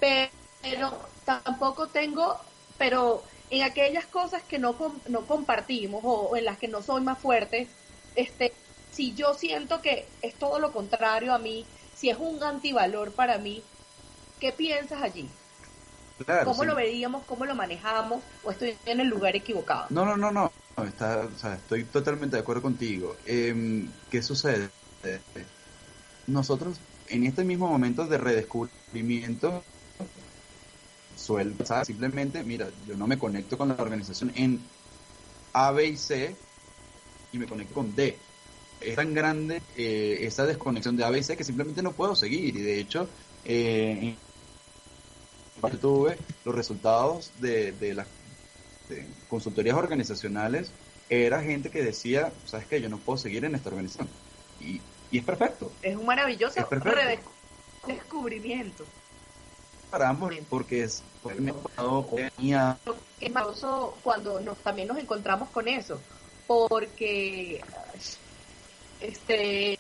[0.02, 2.38] pero tampoco tengo,
[2.78, 4.76] pero en aquellas cosas que no,
[5.08, 7.70] no compartimos o, en las que no soy más fuerte,
[8.16, 8.54] este,
[8.92, 13.38] si yo siento que es todo lo contrario a mí, si es un antivalor para
[13.38, 13.64] mí,
[14.42, 15.30] ¿qué piensas allí?
[16.44, 17.24] ¿Cómo lo veríamos?
[17.26, 18.22] ¿Cómo lo manejamos?
[18.44, 19.88] ¿O estoy en el lugar equivocado?
[19.90, 20.52] No, no, no, no.
[20.82, 23.16] Está, o sea, estoy totalmente de acuerdo contigo.
[23.26, 24.70] Eh, ¿Qué sucede?
[26.28, 26.78] Nosotros,
[27.10, 29.64] en este mismo momento de redescubrimiento,
[31.16, 31.54] suele
[31.86, 34.60] simplemente, mira, yo no me conecto con la organización en
[35.54, 36.36] A, B y C
[37.32, 38.18] y me conecto con D.
[38.82, 42.16] Es tan grande eh, esa desconexión de A, B y C que simplemente no puedo
[42.16, 42.56] seguir.
[42.56, 43.08] Y de hecho,
[43.46, 44.16] eh,
[45.80, 48.08] tuve los resultados de, de las
[49.30, 50.72] consultorías organizacionales
[51.10, 54.10] era gente que decía, sabes que yo no puedo seguir en esta organización.
[54.60, 55.72] Y, y es perfecto.
[55.82, 56.56] Es un maravilloso
[57.88, 58.86] descubrimiento.
[59.92, 61.04] Para ambos, porque es
[63.20, 66.00] es maravilloso cuando nos, también nos encontramos con eso,
[66.48, 67.62] porque
[69.00, 69.78] este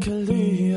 [0.00, 0.69] para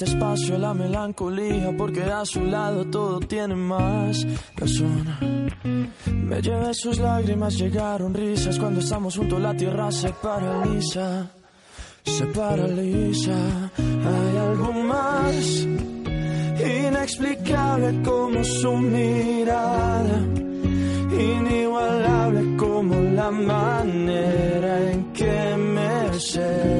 [0.00, 4.26] existe espacio a la melancolía, porque a su lado todo tiene más
[4.56, 5.04] razón.
[6.06, 11.30] Me llevé sus lágrimas, llegaron risas, cuando estamos juntos la tierra se paraliza,
[12.04, 13.70] se paraliza.
[13.76, 15.66] Hay algo más
[16.86, 20.22] inexplicable como su mirada
[21.12, 26.79] inigualable como la manera en que me cela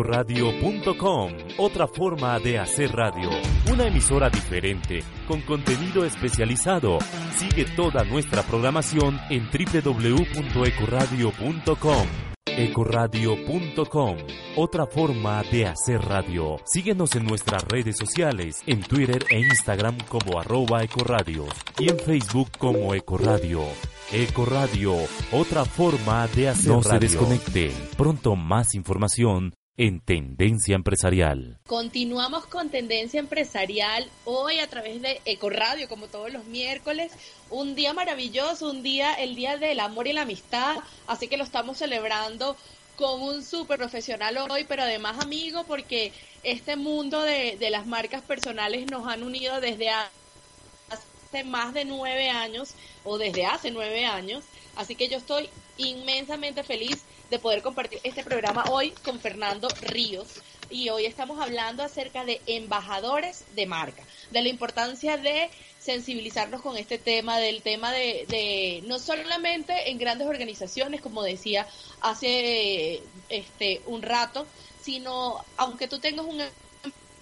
[0.00, 3.28] Ecoradio.com, otra forma de hacer radio,
[3.70, 7.00] una emisora diferente, con contenido especializado.
[7.36, 12.06] Sigue toda nuestra programación en www.ecoradio.com.
[12.46, 14.16] Ecoradio.com,
[14.56, 16.56] otra forma de hacer radio.
[16.64, 21.44] Síguenos en nuestras redes sociales, en Twitter e Instagram como arroba Ecoradio
[21.78, 23.64] y en Facebook como Ecoradio.
[24.12, 24.94] Ecoradio,
[25.30, 26.76] otra forma de hacer radio.
[26.76, 27.70] No se desconecte.
[27.98, 31.56] Pronto más información en Tendencia Empresarial.
[31.66, 37.12] Continuamos con Tendencia Empresarial hoy a través de Ecoradio, como todos los miércoles.
[37.48, 40.76] Un día maravilloso, un día, el día del amor y la amistad,
[41.06, 42.58] así que lo estamos celebrando
[42.96, 46.12] con un súper profesional hoy, pero además amigo, porque
[46.42, 52.28] este mundo de, de las marcas personales nos han unido desde hace más de nueve
[52.28, 54.44] años, o desde hace nueve años,
[54.76, 60.28] así que yo estoy inmensamente feliz de poder compartir este programa hoy con Fernando Ríos.
[60.68, 66.76] Y hoy estamos hablando acerca de embajadores de marca, de la importancia de sensibilizarnos con
[66.76, 71.66] este tema, del tema de, de no solamente en grandes organizaciones, como decía
[72.00, 74.46] hace este un rato,
[74.82, 76.40] sino aunque tú tengas un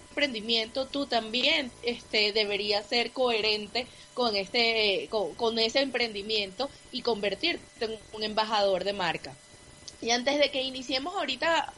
[0.09, 7.85] emprendimiento, tú también este, deberías ser coherente con, este, con, con ese emprendimiento y convertirte
[7.85, 9.35] en un embajador de marca.
[10.01, 11.73] Y antes de que iniciemos ahorita,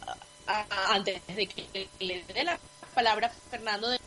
[0.89, 2.59] antes de que le dé la
[2.93, 3.99] palabra a Fernando de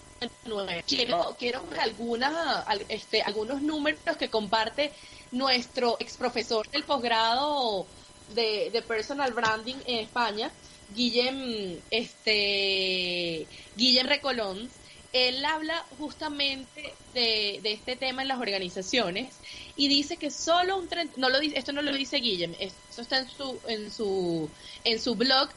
[0.87, 4.93] quiero, quiero algunas, este, algunos números que comparte
[5.33, 7.87] nuestro ex profesor del posgrado
[8.35, 10.51] de, de Personal Branding en España,
[10.95, 13.47] Guillem, este,
[13.77, 14.71] Guillem Recolón,
[15.13, 19.35] él habla justamente de, de, este tema en las organizaciones
[19.77, 23.19] y dice que solo un no lo dice, esto no lo dice Guillem, esto está
[23.19, 24.51] en su en su
[24.85, 25.49] en su blog,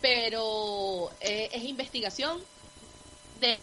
[0.00, 2.40] pero eh, es investigación
[3.40, 3.58] de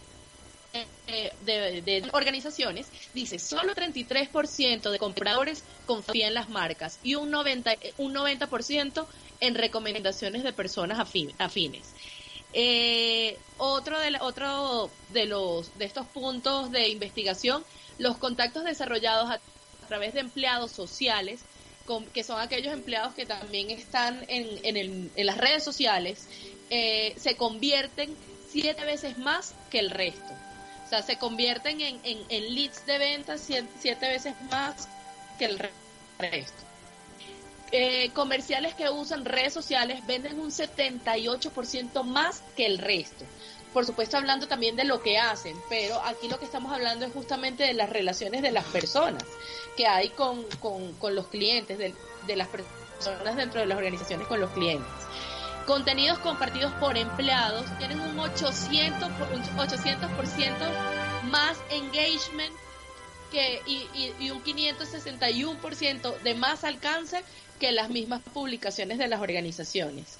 [1.46, 7.94] de, de, organizaciones, dice, solo 33% de compradores confían en las marcas y un 90%,
[7.98, 8.50] un 90
[9.40, 11.00] en recomendaciones de personas
[11.38, 11.94] afines.
[12.54, 17.64] Eh, otro de otro de los de estos puntos de investigación,
[17.98, 19.40] los contactos desarrollados a,
[19.94, 21.42] través de empleados sociales,
[22.14, 26.28] que son aquellos empleados que también están en, en, el, en las redes sociales,
[26.72, 28.16] eh, se convierten
[28.50, 30.34] siete veces más que el resto.
[30.84, 34.90] O sea, se convierten en, en leads de siete, siete veces más
[35.38, 35.60] que el
[36.18, 36.64] resto.
[37.72, 43.26] Eh, comerciales que usan redes sociales venden un 78% más que el resto.
[43.74, 47.14] Por supuesto, hablando también de lo que hacen, pero aquí lo que estamos hablando es
[47.14, 49.24] justamente de las relaciones de las personas
[49.76, 51.96] que hay con, con, los clientes, de,
[52.28, 54.88] de las personas dentro de las organizaciones con los clientes
[55.66, 62.54] contenidos compartidos por empleados tienen un 800, un 800% más engagement
[63.32, 67.24] que, y, y, y un 561% de más alcance
[67.60, 70.18] que las mismas publicaciones de las organizaciones.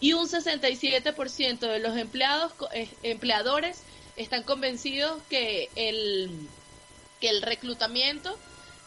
[0.00, 3.82] Y un 67% de los empleados, eh, empleadores
[4.16, 6.48] están convencidos que el,
[7.20, 8.38] que el reclutamiento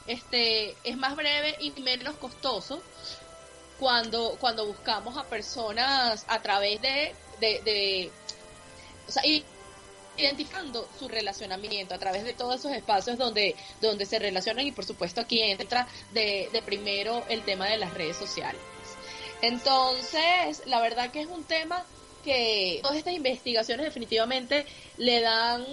[0.07, 2.81] este, es más breve y menos costoso
[3.79, 8.11] cuando, cuando buscamos a personas a través de, de, de
[9.07, 9.23] o sea,
[10.17, 14.85] identificando su relacionamiento a través de todos esos espacios donde, donde se relacionan y por
[14.85, 18.59] supuesto aquí entra de, de primero el tema de las redes sociales.
[19.41, 21.85] Entonces, la verdad que es un tema
[22.23, 24.65] que todas estas investigaciones definitivamente
[24.97, 25.65] le dan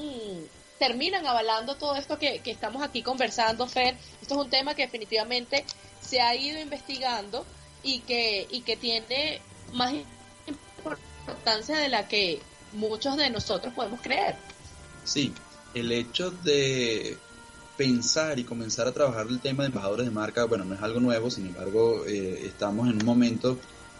[0.79, 3.97] terminan avalando todo esto que, que, estamos aquí conversando, Fer.
[4.21, 5.64] Esto es un tema que definitivamente
[6.01, 7.47] se ha ido investigando
[7.83, 9.41] y que, y que tiene
[9.73, 9.95] más
[10.47, 12.41] importancia de la que
[12.73, 14.37] muchos de nosotros podemos creer.
[15.05, 15.33] Sí,
[15.75, 17.17] el hecho de
[17.77, 21.01] pensar y comenzar a trabajar el tema de embajadores de marca, bueno, no es algo
[21.01, 23.59] nuevo, sin embargo, eh, estamos en un momento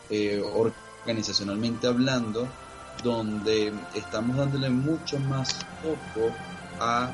[0.09, 2.49] eh, organizacionalmente hablando
[3.03, 6.33] donde estamos dándole mucho más foco
[6.81, 7.11] a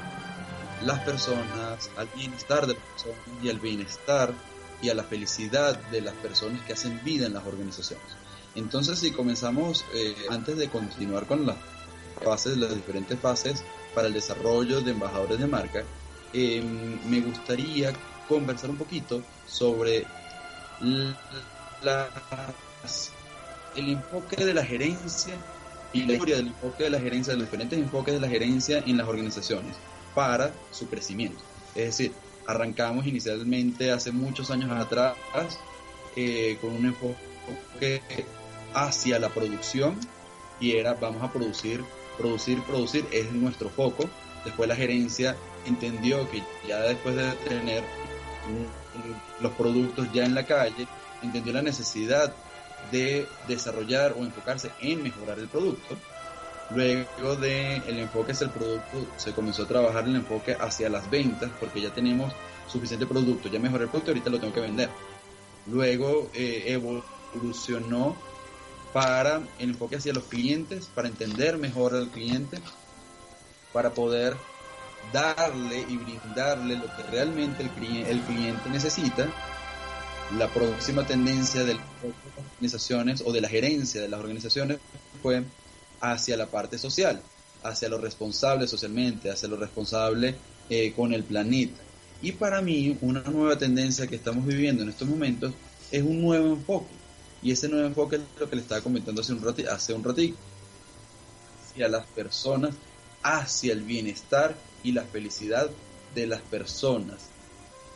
[0.85, 4.33] las personas, al bienestar de las personas y al bienestar
[4.81, 8.07] y a la felicidad de las personas que hacen vida en las organizaciones.
[8.55, 11.57] Entonces, si comenzamos, eh, antes de continuar con las
[12.23, 13.63] fases, las diferentes fases
[13.95, 15.85] para el desarrollo de embajadores de marca,
[16.33, 17.93] em, me gustaría
[18.29, 20.07] conversar un poquito sobre
[23.75, 25.35] el enfoque de la gerencia
[25.93, 28.83] y la historia del enfoque de la gerencia, de los diferentes enfoques de la gerencia
[28.87, 29.77] en las organizaciones
[30.15, 31.43] para su crecimiento.
[31.75, 32.13] Es decir,
[32.47, 35.15] arrancamos inicialmente hace muchos años atrás
[36.17, 38.03] eh, con un enfoque
[38.75, 39.99] hacia la producción
[40.61, 41.85] y era vamos a producir,
[42.17, 44.09] producir, producir, es nuestro foco.
[44.45, 47.85] Después la gerencia entendió que ya después de tener
[49.41, 50.87] los productos ya en la calle,
[51.23, 52.33] entendió la necesidad
[52.91, 55.97] de desarrollar o enfocarse en mejorar el producto.
[56.75, 61.09] Luego de el enfoque hacia el producto, se comenzó a trabajar el enfoque hacia las
[61.11, 62.33] ventas, porque ya tenemos
[62.67, 64.89] suficiente producto, ya mejoré el producto, ahorita lo tengo que vender.
[65.67, 68.17] Luego eh, evolucionó
[68.93, 72.59] para el enfoque hacia los clientes, para entender mejor al cliente,
[73.73, 74.37] para poder
[75.13, 79.29] darle y brindarle lo que realmente el, el cliente necesita.
[80.39, 81.85] La próxima tendencia de las
[82.55, 84.79] organizaciones o de la gerencia de las organizaciones
[85.23, 85.45] fue
[86.01, 87.21] hacia la parte social,
[87.63, 90.35] hacia lo responsable socialmente, hacia lo responsable
[90.71, 91.81] eh, con el planeta.
[92.23, 95.53] Y para mí, una nueva tendencia que estamos viviendo en estos momentos
[95.91, 97.03] es un nuevo enfoque
[97.43, 100.05] y ese nuevo enfoque es lo que le estaba comentando hace un ratito, hace un
[100.05, 100.37] ratito
[101.61, 102.75] hacia las personas,
[103.23, 105.71] hacia el bienestar y la felicidad
[106.15, 107.29] de las personas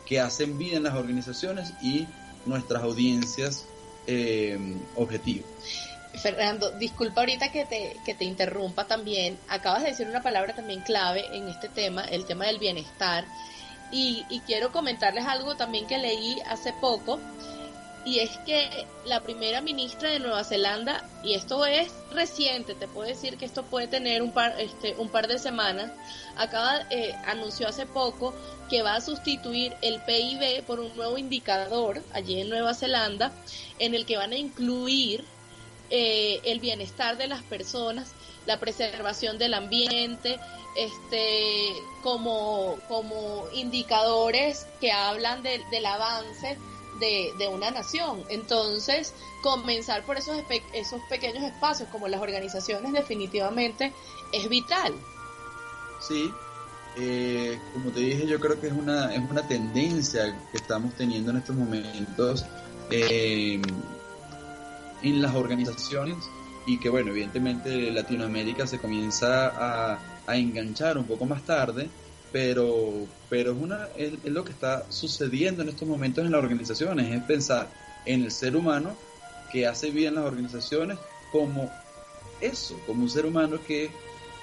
[0.05, 2.07] que hacen vida en las organizaciones y
[2.45, 3.65] nuestras audiencias
[4.07, 4.57] eh,
[4.95, 5.45] objetivos.
[6.21, 9.37] Fernando, disculpa ahorita que te, que te interrumpa también.
[9.49, 13.25] Acabas de decir una palabra también clave en este tema, el tema del bienestar.
[13.91, 17.19] Y, y quiero comentarles algo también que leí hace poco
[18.05, 23.07] y es que la primera ministra de Nueva Zelanda, y esto es reciente, te puedo
[23.07, 25.91] decir que esto puede tener un par, este, un par de semanas,
[26.37, 28.33] acaba, eh, anunció hace poco
[28.69, 33.31] que va a sustituir el PIB por un nuevo indicador allí en Nueva Zelanda,
[33.79, 35.25] en el que van a incluir
[35.89, 38.13] eh, el bienestar de las personas,
[38.45, 40.39] la preservación del ambiente,
[40.77, 41.73] este,
[42.03, 46.57] como, como indicadores que hablan del avance
[46.99, 48.23] de, una nación.
[48.29, 50.37] Entonces, comenzar por esos,
[50.73, 53.93] esos pequeños espacios como las organizaciones definitivamente
[54.31, 54.93] es vital.
[55.99, 56.31] Sí,
[56.97, 61.31] eh, como te dije, yo creo que es una, es una tendencia que estamos teniendo
[61.31, 62.45] en estos momentos
[62.89, 63.61] eh,
[65.03, 66.17] en las organizaciones
[66.65, 71.89] y que, bueno, evidentemente Latinoamérica se comienza a, a enganchar un poco más tarde
[72.37, 77.11] pero, pero es, una, es, lo que está sucediendo en estos momentos en las organizaciones,
[77.11, 77.67] es pensar
[78.05, 78.95] en el ser humano
[79.51, 80.99] que hace bien las organizaciones
[81.31, 81.71] como
[82.39, 83.89] eso, como un ser humano que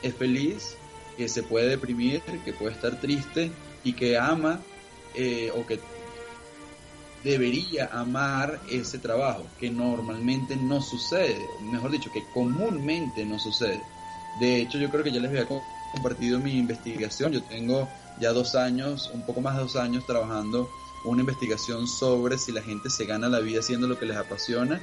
[0.03, 0.77] es feliz,
[1.17, 3.53] que se puede deprimir, que puede estar triste
[3.85, 4.59] y que ama
[5.15, 5.79] eh, o que
[7.23, 13.81] debería amar ese trabajo, que normalmente no sucede, mejor dicho, que comúnmente no sucede.
[14.41, 15.47] De hecho, yo creo que ya les voy a
[15.95, 17.33] compartido mi investigación.
[17.33, 17.89] Yo tengo
[18.21, 20.69] ya dos años, un poco más de dos años trabajando
[21.05, 24.81] una investigación sobre si la gente se gana la vida haciendo lo que les apasiona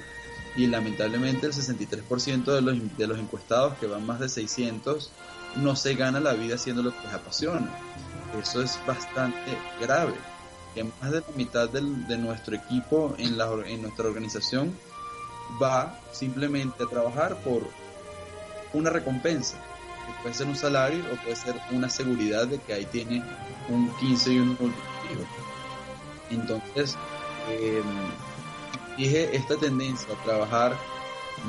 [0.55, 5.09] y lamentablemente el 63% de los, de los encuestados, que van más de 600,
[5.57, 7.69] no se gana la vida haciendo lo que les apasiona.
[8.39, 10.13] Eso es bastante grave.
[10.75, 14.77] Que más de la mitad de nuestro equipo en, la, en nuestra organización
[15.61, 17.67] va simplemente a trabajar por
[18.73, 19.57] una recompensa
[20.21, 23.23] puede ser un salario o puede ser una seguridad de que ahí tiene
[23.69, 25.25] un 15 y un multiplico.
[26.29, 26.97] Entonces,
[27.49, 27.83] em,
[28.97, 30.77] dije esta tendencia a trabajar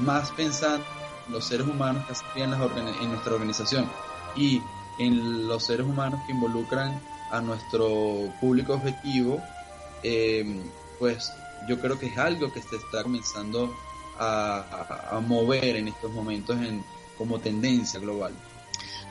[0.03, 0.85] más pensando
[1.27, 2.53] en los seres humanos que hacen
[3.01, 3.91] en, nuestra organización
[4.37, 4.61] y
[4.99, 7.01] en los seres humanos que involucran
[7.31, 9.41] a nuestro público objetivo,
[10.03, 10.45] eh,
[10.99, 11.33] pues
[11.69, 13.75] yo creo que es algo que se está comenzando
[14.19, 16.85] a, mover en estos momentos en,
[17.23, 18.35] como tendencia global.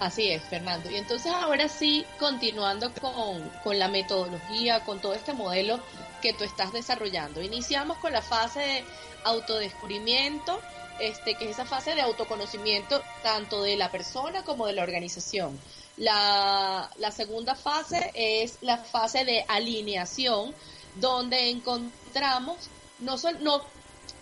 [0.02, 0.92] Así es, Fernando.
[0.92, 5.80] Y entonces ahora sí, continuando con, con, la metodología, con todo este modelo
[6.22, 7.42] que tú estás desarrollando.
[7.42, 8.84] Iniciamos con la fase de
[9.24, 10.60] autodescubrimiento,
[11.00, 15.58] este, que es esa fase de autoconocimiento tanto de la persona como de la organización.
[15.96, 20.54] La, la segunda fase es la fase de alineación,
[20.96, 22.58] donde encontramos
[23.02, 23.62] no, no,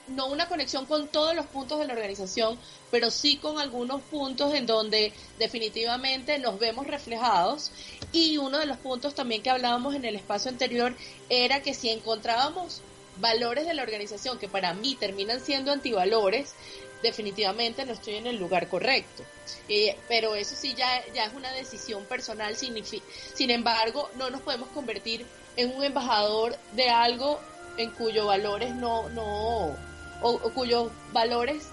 [0.10, 2.58] no una conexión con todos los puntos de la organización,
[2.92, 7.72] pero sí con algunos puntos en donde definitivamente nos vemos reflejados.
[8.12, 10.96] Y uno de los puntos también que hablábamos en el espacio anterior
[11.30, 12.82] era que si encontrábamos
[13.20, 16.56] valores de la organización que para mí terminan siendo antivalores,
[17.04, 19.24] definitivamente no estoy en el lugar correcto.
[19.68, 22.56] Eh, pero eso sí ya, ya es una decisión personal.
[22.56, 25.26] Sin embargo, no nos podemos convertir
[25.56, 27.40] en un embajador de algo
[27.80, 29.78] en cuyos valores no, no,
[30.22, 31.70] o, cuyos valores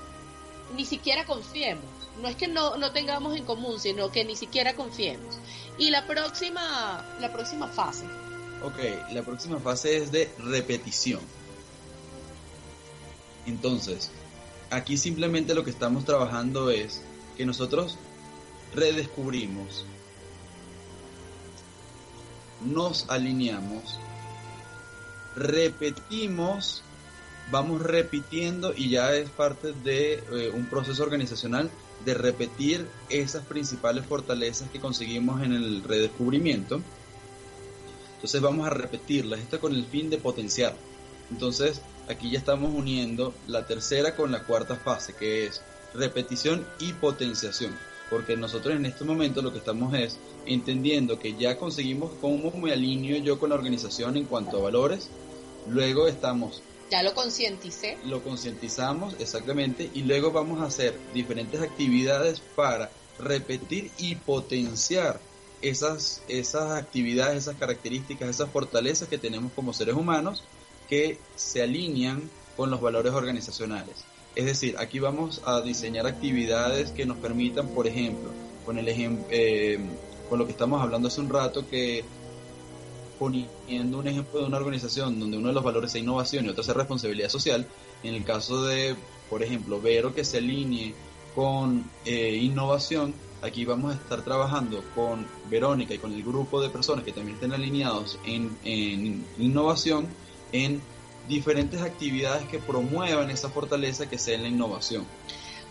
[0.77, 1.85] ni siquiera confiemos.
[2.23, 5.39] No es que no, no tengamos en común, sino que ni siquiera confiemos.
[5.79, 8.05] Y la próxima, la próxima fase.
[8.63, 11.21] Ok, la próxima fase es de repetición.
[13.45, 14.11] Entonces,
[14.71, 17.03] aquí simplemente lo que estamos trabajando es
[17.37, 17.99] que nosotros
[18.75, 19.85] redescubrimos,
[22.65, 23.99] nos alineamos,
[25.37, 26.83] repetimos
[27.51, 31.71] vamos repitiendo y ya es parte de eh, un proceso organizacional
[32.05, 36.81] de repetir esas principales fortalezas que conseguimos en el redescubrimiento.
[38.17, 40.75] Entonces vamos a repetirlas, esto con el fin de potenciar.
[41.31, 45.63] Entonces aquí ya estamos uniendo la tercera con la cuarta fase, que es
[45.95, 47.73] repetición y potenciación.
[48.11, 52.73] Porque nosotros en este momento lo que estamos es entendiendo que ya conseguimos cómo me
[52.73, 55.11] alineo yo con la organización en cuanto a valores.
[55.69, 57.99] Luego estamos ya lo concienticé.
[58.05, 65.19] Lo concientizamos, exactamente, y luego vamos a hacer diferentes actividades para repetir y potenciar
[65.63, 70.45] esas, esas actividades, esas características, esas fortalezas que tenemos como seres humanos
[70.89, 74.05] que se alinean con los valores organizacionales.
[74.37, 78.31] Es decir, aquí vamos a diseñar actividades que nos permitan, por ejemplo,
[78.65, 79.81] con, el eh,
[80.29, 82.05] con lo que estamos hablando hace un rato, que
[83.19, 86.63] poniendo un ejemplo de una organización donde uno de los valores es innovación y otro
[86.63, 87.67] es responsabilidad social,
[88.03, 88.97] en el caso de,
[89.29, 90.95] por ejemplo, Vero que se alinee
[91.35, 96.71] con eh, innovación, aquí vamos a estar trabajando con Verónica y con el grupo de
[96.71, 98.57] personas que también estén alineados en,
[99.39, 100.09] innovación
[100.53, 100.81] en
[101.29, 105.05] diferentes actividades que promuevan esa fortaleza que sea en la innovación.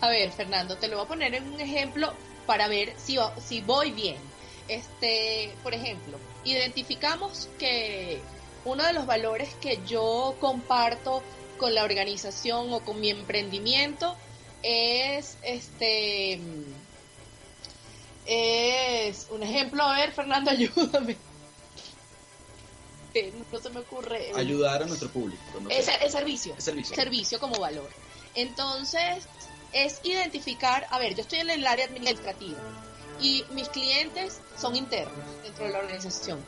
[0.02, 2.14] A ver, Fernando, te lo voy a poner en un ejemplo
[2.46, 4.18] para ver si, si voy bien.
[4.68, 8.20] Este, por ejemplo, identificamos que
[8.66, 11.22] uno de los valores que yo comparto
[11.58, 14.16] con la organización o con mi emprendimiento
[14.64, 16.42] es este
[18.26, 21.16] es un ejemplo, a ver, Fernando, ayúdame.
[23.52, 24.32] No se me ocurre.
[24.36, 25.42] Ayudar a nuestro público.
[25.70, 26.54] es, servicio.
[26.58, 26.96] Es servicio.
[26.96, 27.90] Servicio como valor.
[28.34, 29.26] Entonces,
[29.72, 32.58] es identificar, a ver, yo estoy en el área administrativa
[33.22, 35.14] y mis clientes son internos
[35.44, 36.40] dentro de la organización.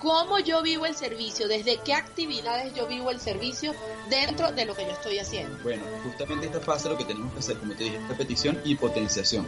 [0.00, 1.48] ¿Cómo yo vivo el servicio?
[1.48, 3.72] ¿Desde qué actividades yo vivo el servicio
[4.10, 5.56] dentro de lo que yo estoy haciendo?
[5.62, 9.46] Bueno, justamente esta fase lo que tenemos que hacer, como te dije, repetición y potenciación.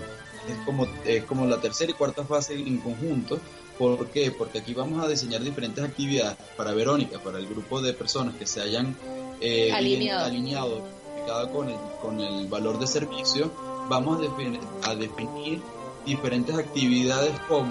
[0.49, 3.39] Es como, es como la tercera y cuarta fase en conjunto.
[3.79, 4.31] ¿Por qué?
[4.31, 8.47] Porque aquí vamos a diseñar diferentes actividades para Verónica, para el grupo de personas que
[8.47, 8.97] se hayan
[9.41, 10.99] eh, alineado, alineado
[11.53, 13.53] con el, con el valor de servicio.
[13.89, 14.18] Vamos
[14.83, 15.61] a definir
[16.09, 17.71] diferentes actividades como,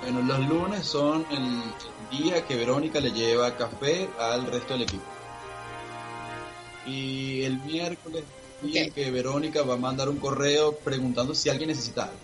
[0.00, 5.04] bueno, los lunes son el día que Verónica le lleva café al resto del equipo.
[6.86, 8.24] Y el miércoles,
[8.62, 12.16] día que Verónica va a mandar un correo preguntando si alguien necesita algo.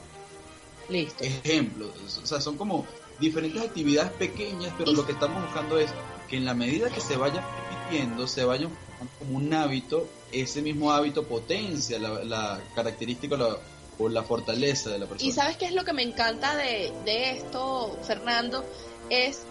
[0.88, 1.22] Listo.
[1.22, 1.90] Ejemplos,
[2.22, 2.86] o sea, son como
[3.20, 5.90] diferentes actividades pequeñas, pero lo que estamos buscando es
[6.28, 8.70] que en la medida que se vayan repitiendo, se vayan
[9.18, 13.58] como un hábito, ese mismo hábito potencia la, la característica, la,
[13.98, 15.28] por la fortaleza de la persona.
[15.28, 18.64] Y sabes qué es lo que me encanta de, esto, Fernando,
[19.10, 19.42] es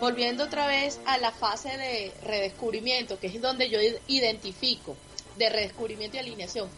[0.00, 4.96] volviendo otra vez a la fase de redescubrimiento, que es donde yo identifico,
[5.36, 6.68] de redescubrimiento y alineación,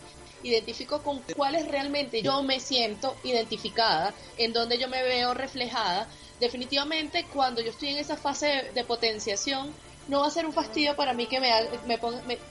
[0.42, 6.08] identifico con cuáles realmente yo me siento identificada, en donde yo me veo reflejada.
[6.40, 9.72] Definitivamente cuando yo estoy en esa fase de potenciación,
[10.06, 11.50] no va a ser un fastidio para mí que me,
[11.86, 11.98] me,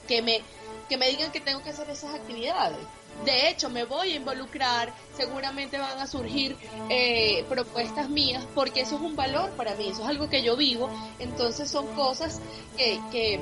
[0.08, 0.42] que me
[0.88, 2.78] que me digan que tengo que hacer esas actividades.
[3.26, 6.56] De hecho, me voy a involucrar, seguramente van a surgir
[6.90, 10.56] eh, propuestas mías, porque eso es un valor para mí, eso es algo que yo
[10.56, 10.90] vivo,
[11.20, 12.40] entonces son cosas
[12.78, 13.42] que, que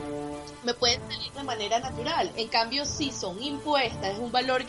[0.64, 2.32] me pueden salir de manera natural.
[2.36, 4.64] En cambio, si son impuestas, es un valor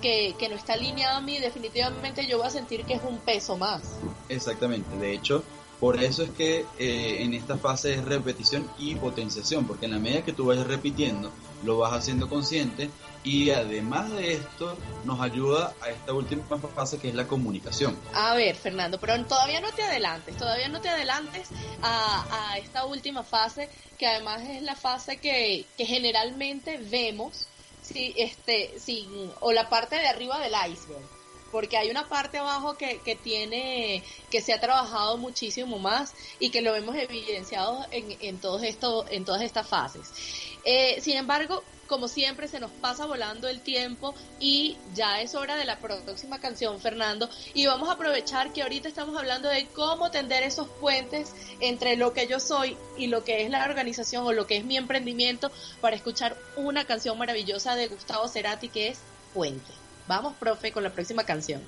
[0.00, 3.18] que, que no está alineado a mí, definitivamente yo voy a sentir que es un
[3.18, 3.96] peso más.
[4.28, 5.42] Exactamente, de hecho,
[5.80, 9.98] por eso es que eh, en esta fase es repetición y potenciación, porque en la
[9.98, 11.32] medida que tú vayas repitiendo,
[11.64, 12.90] lo vas haciendo consciente
[13.22, 16.44] y además de esto nos ayuda a esta última
[16.74, 17.96] fase que es la comunicación.
[18.14, 21.48] A ver, Fernando, pero todavía no te adelantes, todavía no te adelantes
[21.82, 27.46] a, esta última fase que además es la fase que, que generalmente vemos
[27.82, 32.76] si, este, sin, o la parte de arriba del iceberg porque hay una parte abajo
[32.76, 38.16] que, que tiene, que se ha trabajado muchísimo más y que lo hemos evidenciado en,
[38.20, 40.12] en, todos esto, en todas estas fases.
[40.64, 45.56] Eh, sin embargo, como siempre, se nos pasa volando el tiempo y ya es hora
[45.56, 47.28] de la próxima canción, Fernando.
[47.52, 52.12] Y vamos a aprovechar que ahorita estamos hablando de cómo tender esos puentes entre lo
[52.12, 55.50] que yo soy y lo que es la organización o lo que es mi emprendimiento
[55.80, 59.00] para escuchar una canción maravillosa de Gustavo Cerati que es
[59.34, 59.72] Puente.
[60.06, 61.60] Vamos, profe, con la próxima canción.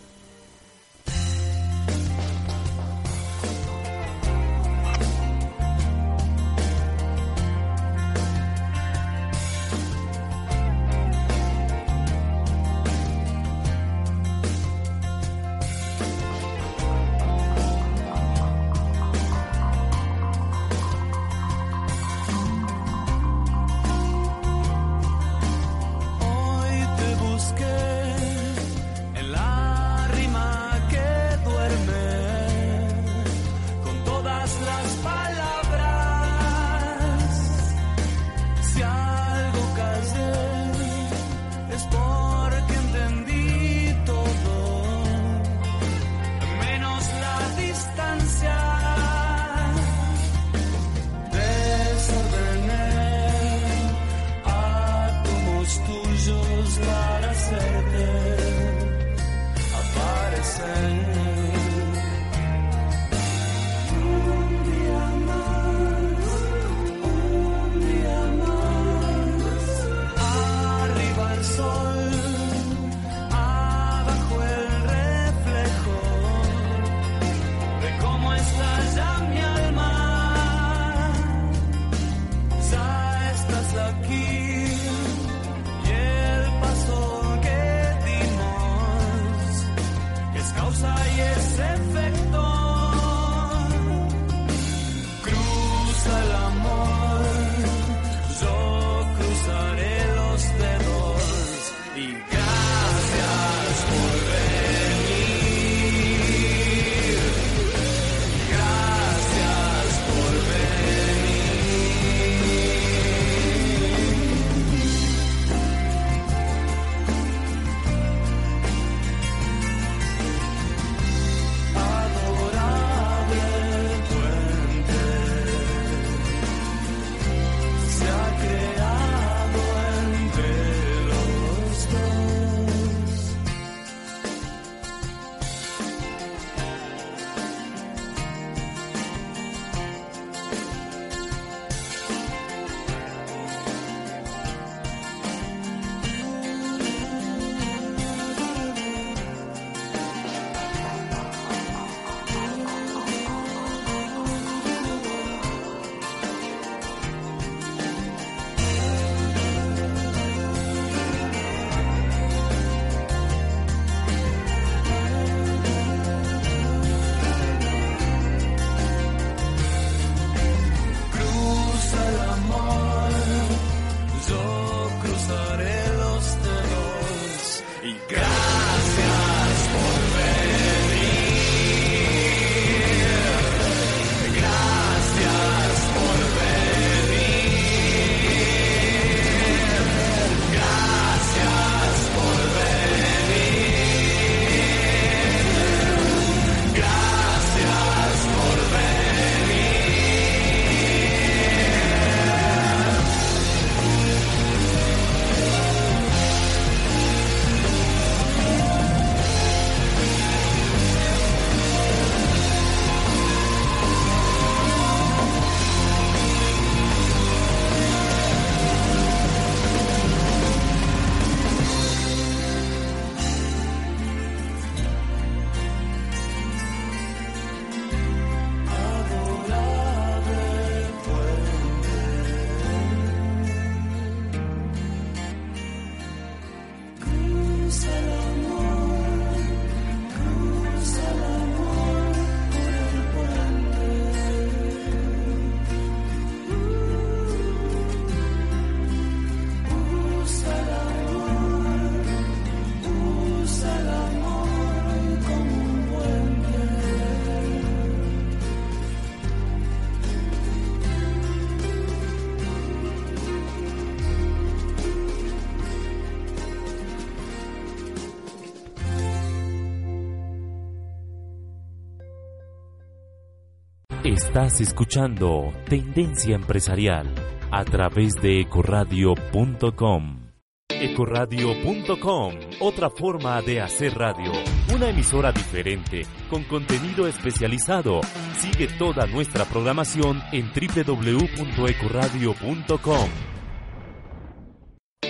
[274.32, 277.06] Estás escuchando Tendencia Empresarial
[277.50, 280.30] a través de ecoradio.com.
[280.70, 284.32] Ecoradio.com, otra forma de hacer radio,
[284.74, 288.00] una emisora diferente, con contenido especializado.
[288.38, 293.31] Sigue toda nuestra programación en www.ecoradio.com.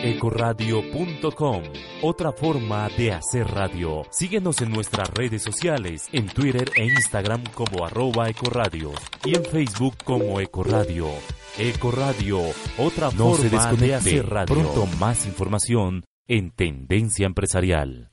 [0.04, 1.62] Ecoradio.com,
[2.02, 4.02] otra forma de hacer radio.
[4.10, 8.90] Síguenos en nuestras redes sociales, en Twitter e Instagram como arroba Ecoradio
[9.24, 11.06] y en Facebook como Ecoradio.
[11.56, 12.40] Ecoradio,
[12.78, 14.52] otra forma de hacer radio.
[14.52, 18.10] Pronto más información en Tendencia Empresarial.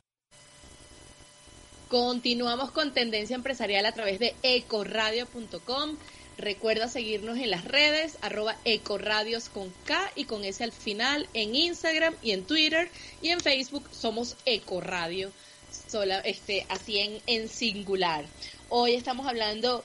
[1.88, 5.98] Continuamos con Tendencia Empresarial a través de ecoradio.com.
[6.40, 11.54] Recuerda seguirnos en las redes, arroba ecoradios con K y con S al final, en
[11.54, 12.90] Instagram y en Twitter
[13.22, 15.34] y en Facebook somos Ecoradio,
[15.90, 18.24] sola, este, así en, en singular.
[18.70, 19.84] Hoy estamos hablando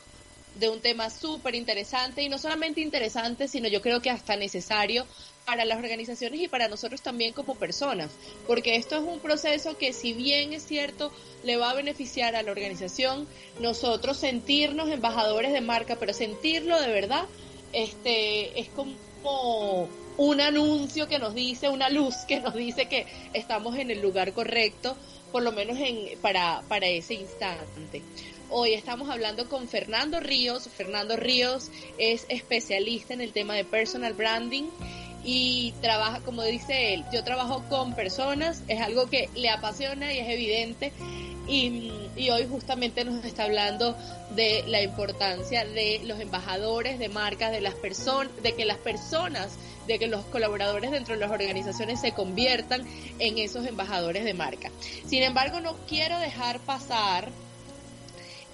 [0.55, 5.09] de un tema súper interesante y no solamente interesante, sino yo creo que hasta necesario
[5.45, 8.11] para las organizaciones y para nosotros también como personas,
[8.47, 12.43] porque esto es un proceso que si bien es cierto le va a beneficiar a
[12.43, 13.29] la organización,
[13.61, 17.27] nosotros sentirnos embajadores de marca, pero sentirlo de verdad,
[17.73, 23.77] este es como un anuncio que nos dice, una luz que nos dice que estamos
[23.77, 24.97] en el lugar correcto,
[25.33, 28.03] por lo menos en, para, para ese instante.
[28.51, 30.69] Hoy estamos hablando con Fernando Ríos.
[30.69, 34.65] Fernando Ríos es especialista en el tema de personal branding
[35.25, 40.19] y trabaja, como dice él, yo trabajo con personas, es algo que le apasiona y
[40.19, 40.93] es evidente.
[41.49, 41.91] Y,
[42.31, 43.97] hoy justamente nos está hablando
[44.31, 49.59] de la importancia de los embajadores de marcas, de las personas, de que las personas,
[49.87, 52.87] de que los colaboradores dentro de las organizaciones se conviertan
[53.19, 54.71] en esos embajadores de marca.
[55.07, 57.31] Sin embargo, no quiero dejar pasar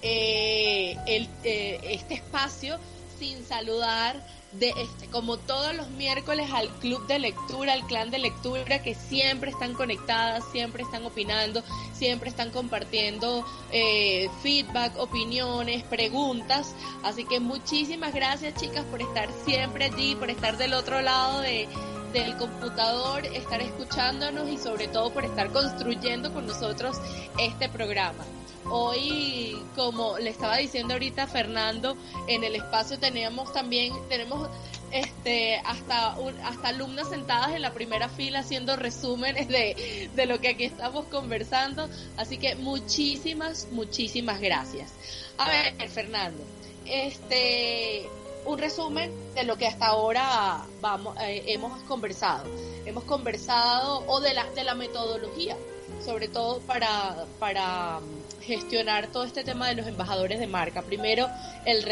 [0.01, 2.77] eh, el, eh, este espacio
[3.19, 4.21] sin saludar
[4.53, 8.95] de este, como todos los miércoles al club de lectura, al clan de lectura que
[8.95, 16.75] siempre están conectadas, siempre están opinando, siempre están compartiendo eh, feedback, opiniones, preguntas.
[17.03, 21.67] Así que muchísimas gracias chicas por estar siempre allí, por estar del otro lado de,
[22.11, 26.97] del computador, estar escuchándonos y sobre todo por estar construyendo con nosotros
[27.37, 28.25] este programa.
[28.73, 31.97] Hoy, como le estaba diciendo ahorita Fernando,
[32.27, 34.49] en el espacio teníamos también, tenemos
[34.91, 40.49] este hasta hasta alumnas sentadas en la primera fila haciendo resúmenes de, de lo que
[40.49, 41.89] aquí estamos conversando.
[42.17, 44.93] Así que muchísimas, muchísimas gracias.
[45.37, 46.43] A ver, Fernando,
[46.85, 48.09] este
[48.45, 52.45] un resumen de lo que hasta ahora vamos eh, hemos conversado.
[52.85, 55.55] Hemos conversado o de la de la metodología,
[56.01, 57.99] sobre todo para para
[58.41, 60.81] gestionar todo este tema de los embajadores de marca.
[60.81, 61.27] Primero,
[61.65, 61.83] el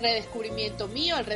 [0.00, 1.26] redescubrimiento mío, el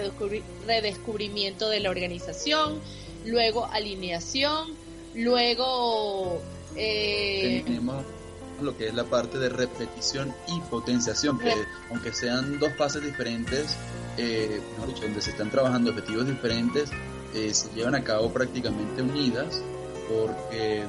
[0.67, 2.81] redescubrimiento de la organización,
[3.25, 4.75] luego alineación,
[5.15, 6.41] luego...
[6.77, 8.05] Eh, Tenemos
[8.61, 11.53] lo que es la parte de repetición y potenciación, que
[11.91, 13.77] aunque sean dos fases diferentes,
[14.17, 16.91] eh, dicho, donde se están trabajando objetivos diferentes,
[17.35, 19.61] eh, se llevan a cabo prácticamente unidas,
[20.09, 20.85] porque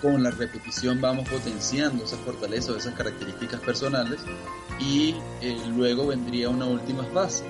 [0.00, 4.20] con la repetición vamos potenciando esas fortalezas, esas características personales
[4.78, 7.44] y eh, luego vendría una última fase.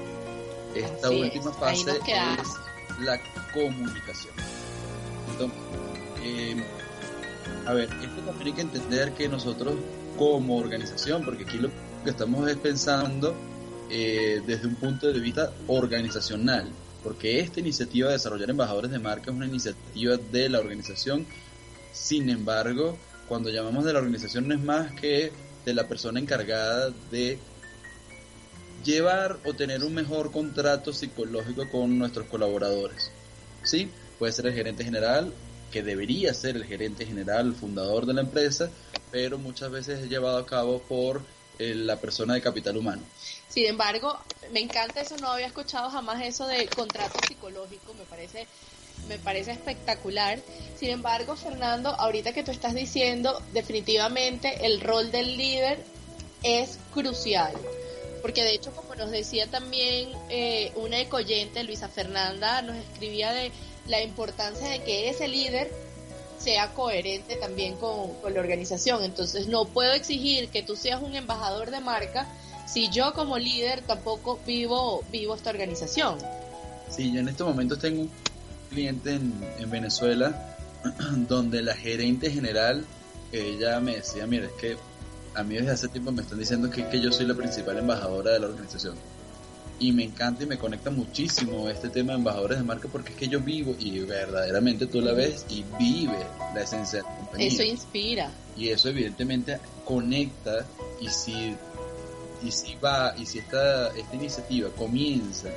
[0.74, 2.48] Esta última fase es
[3.05, 3.20] la
[3.53, 4.34] comunicación.
[5.32, 5.59] Entonces,
[6.22, 6.64] eh,
[7.66, 9.74] a ver, esto también hay que entender que nosotros
[10.16, 11.70] como organización, porque aquí lo
[12.05, 13.34] que estamos es pensando
[13.90, 16.68] eh, desde un punto de vista organizacional,
[17.03, 21.26] porque esta iniciativa de desarrollar embajadores de marca es una iniciativa de la organización
[21.93, 25.32] sin embargo, cuando llamamos de la organización no es más que
[25.64, 27.38] de la persona encargada de
[28.84, 33.11] llevar o tener un mejor contrato psicológico con nuestros colaboradores.
[33.62, 33.91] ¿Sí?
[34.18, 35.32] Puede ser el gerente general,
[35.70, 38.70] que debería ser el gerente general, fundador de la empresa,
[39.11, 41.22] pero muchas veces es llevado a cabo por
[41.59, 43.03] eh, la persona de capital humano.
[43.49, 44.18] Sin embargo,
[44.53, 48.47] me encanta eso, no había escuchado jamás eso de contrato psicológico, me parece
[49.09, 50.38] me parece espectacular.
[50.78, 55.84] Sin embargo, Fernando, ahorita que tú estás diciendo, definitivamente el rol del líder
[56.42, 57.53] es crucial.
[58.22, 63.51] Porque de hecho, como nos decía también eh, una ecoyente, Luisa Fernanda, nos escribía de
[63.86, 65.72] la importancia de que ese líder
[66.38, 69.05] sea coherente también con, con la organización.
[69.05, 72.26] Entonces, no puedo exigir que tú seas un embajador de marca
[72.70, 76.18] si yo como líder tampoco vivo, vivo esta organización.
[76.88, 78.07] Sí, yo en este momento tengo
[78.70, 80.56] cliente en, Venezuela
[81.28, 82.86] donde la gerente general,
[83.32, 84.76] ella me decía, mira, es que
[85.34, 88.32] a mí desde hace tiempo me están diciendo que, que yo soy la principal embajadora
[88.32, 88.94] de la organización.
[89.78, 93.18] Y me encanta y me conecta muchísimo este tema de embajadores de marca porque es
[93.18, 96.18] que yo vivo y verdaderamente tú la ves y vive
[96.54, 97.48] la esencia de la compañía.
[97.48, 98.30] Eso inspira.
[98.56, 100.66] Y eso evidentemente conecta
[101.00, 101.56] y si,
[102.42, 105.48] y si va, y si esta, esta iniciativa comienza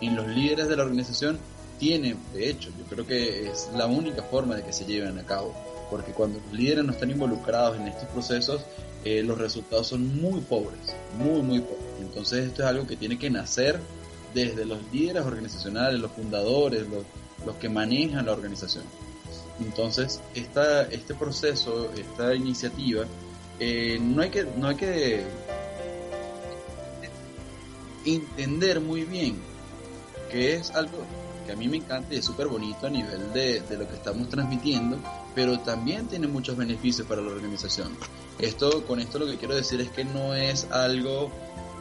[0.00, 1.38] en los líderes de la organización,
[1.82, 5.24] tiene, de hecho, yo creo que es la única forma de que se lleven a
[5.24, 5.52] cabo.
[5.90, 8.62] Porque cuando los líderes no están involucrados en estos procesos,
[9.04, 11.82] eh, los resultados son muy pobres, muy, muy pobres.
[12.00, 13.80] Entonces esto es algo que tiene que nacer
[14.32, 17.02] desde los líderes organizacionales, los fundadores, los,
[17.44, 18.84] los que manejan la organización.
[19.58, 23.06] Entonces, esta, este proceso, esta iniciativa,
[23.58, 25.24] eh, no, hay que, no hay que
[28.04, 29.34] entender muy bien
[30.30, 31.04] que es algo
[31.44, 33.94] que a mí me encanta y es súper bonito a nivel de, de, lo que
[33.94, 34.98] estamos transmitiendo,
[35.34, 37.96] pero también tiene muchos beneficios para la organización.
[38.38, 41.30] Esto, con esto lo que quiero decir es que no es algo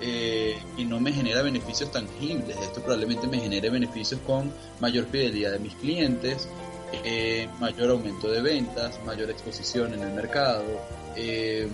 [0.04, 2.58] eh, y no me genera beneficios tangibles.
[2.58, 6.48] Esto probablemente me genere beneficios con mayor fidelidad de mis clientes,
[7.04, 10.64] eh, mayor aumento de ventas, mayor exposición en el mercado,
[11.16, 11.68] eh,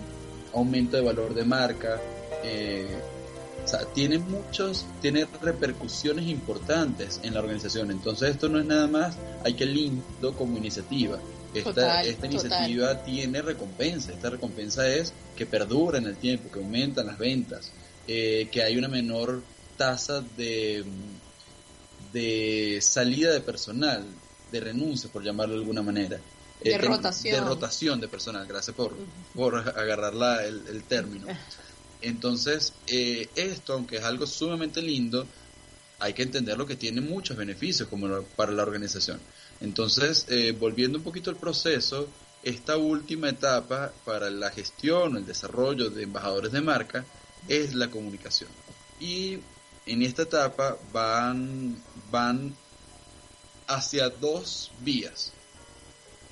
[0.53, 2.01] aumento de valor de marca.
[3.67, 7.91] O sea, tiene muchos, tiene repercusiones importantes en la organización.
[7.91, 11.19] Entonces esto no es nada más, hay que lindo como iniciativa.
[11.53, 13.03] Esta, Total, esta iniciativa total.
[13.05, 14.13] tiene recompensa.
[14.13, 17.71] Esta recompensa es que perdura en el tiempo, que aumentan las ventas,
[18.07, 19.43] eh, que hay una menor
[19.75, 20.85] tasa de,
[22.13, 24.05] de salida de personal,
[24.51, 26.17] de renuncia, por llamarlo de alguna manera.
[26.63, 27.35] De Eh, ten- rotación.
[27.35, 28.95] De rotación de personal, gracias por,
[29.35, 31.27] por agarrar la- el, el término.
[32.01, 35.27] Entonces, eh, esto, aunque es algo sumamente lindo,
[35.99, 39.19] hay que entender lo que tiene muchos beneficios como para la organización.
[39.61, 42.07] Entonces, eh, volviendo un poquito al proceso,
[42.43, 47.03] esta última etapa para la gestión el desarrollo de embajadores de marca
[47.47, 48.49] es la comunicación.
[48.99, 49.39] Y
[49.85, 51.81] en esta etapa van,
[52.11, 52.55] van
[53.67, 55.33] hacia dos vías.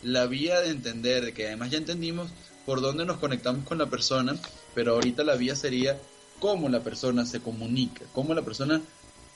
[0.03, 2.32] La vía de entender, de que además ya entendimos
[2.66, 4.36] por dónde nos conectamos con la persona,
[4.74, 5.99] pero ahorita la vía sería
[6.39, 8.82] cómo la persona se comunica, cómo la persona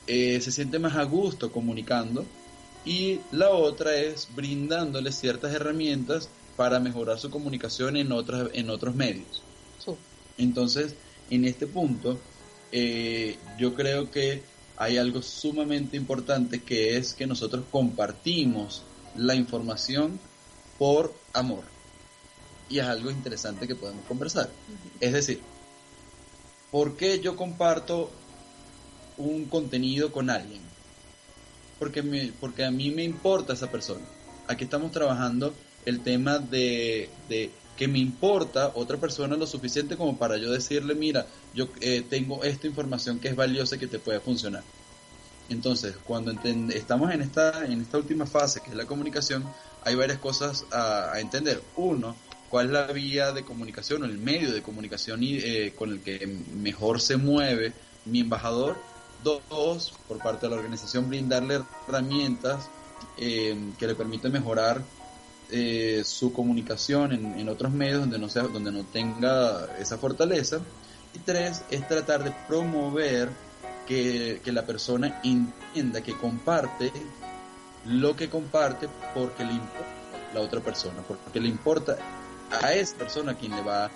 [0.08, 2.26] eh, se siente más a gusto comunicando.
[2.86, 8.96] Y la otra es brindándole ciertas herramientas para mejorar su comunicación en, otras, en otros
[8.96, 9.44] medios.
[10.38, 10.96] Entonces,
[11.30, 12.18] en este punto,
[12.72, 14.42] eh, yo creo que
[14.78, 18.84] hay algo sumamente importante que es que nosotros compartimos
[19.18, 20.18] la información
[20.78, 21.79] por amor.
[22.70, 24.50] Y es algo interesante que podemos conversar.
[25.00, 25.42] Es decir,
[26.72, 28.12] ¿por qué yo comparto
[29.18, 30.62] un contenido con alguien?
[31.80, 34.06] Porque, me, porque a mí me importa esa persona.
[34.48, 35.54] Aquí estamos trabajando
[35.86, 40.96] el tema de, de que me importa otra persona lo suficiente como para yo decirle,
[40.96, 44.64] mira, yo eh, tengo esta información que es valiosa y que te puede funcionar.
[45.48, 46.32] Entonces, cuando
[46.74, 49.46] estamos en esta, en esta última fase, que es la comunicación,
[49.84, 51.64] hay varias cosas a, a entender.
[51.78, 52.16] Uno,
[52.50, 56.28] cuál es la vía de comunicación o el medio de comunicación eh, con el que
[56.56, 57.74] mejor se mueve
[58.06, 58.78] mi embajador.
[59.24, 62.70] Dos, por parte de la organización, brindarle herramientas
[63.18, 64.82] eh, que le permiten mejorar
[65.52, 70.62] eh, su comunicación en, en otros medios donde no sea, donde no tenga esa fortaleza.
[71.14, 73.30] Y tres, es tratar de promover
[73.88, 76.93] que, que la persona entienda que comparte
[77.86, 80.00] lo que comparte porque le importa
[80.34, 81.97] la otra persona, porque le importa
[82.52, 83.89] a esa persona quien le va,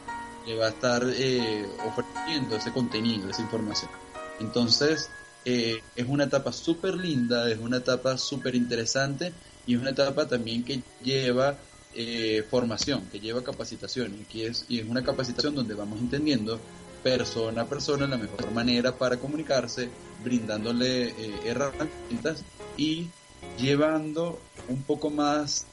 [0.45, 3.91] le va a estar eh, ofreciendo ese contenido, esa información.
[4.39, 5.09] Entonces,
[5.45, 9.33] eh, es una etapa súper linda, es una etapa súper interesante
[9.65, 11.57] y es una etapa también que lleva
[11.95, 16.59] eh, formación, que lleva capacitación y, es, y es una capacitación donde vamos entendiendo
[17.03, 19.89] persona a persona la mejor manera para comunicarse,
[20.23, 22.43] brindándole eh, herramientas
[22.77, 23.09] y
[23.59, 24.39] llevando
[24.69, 25.67] un poco más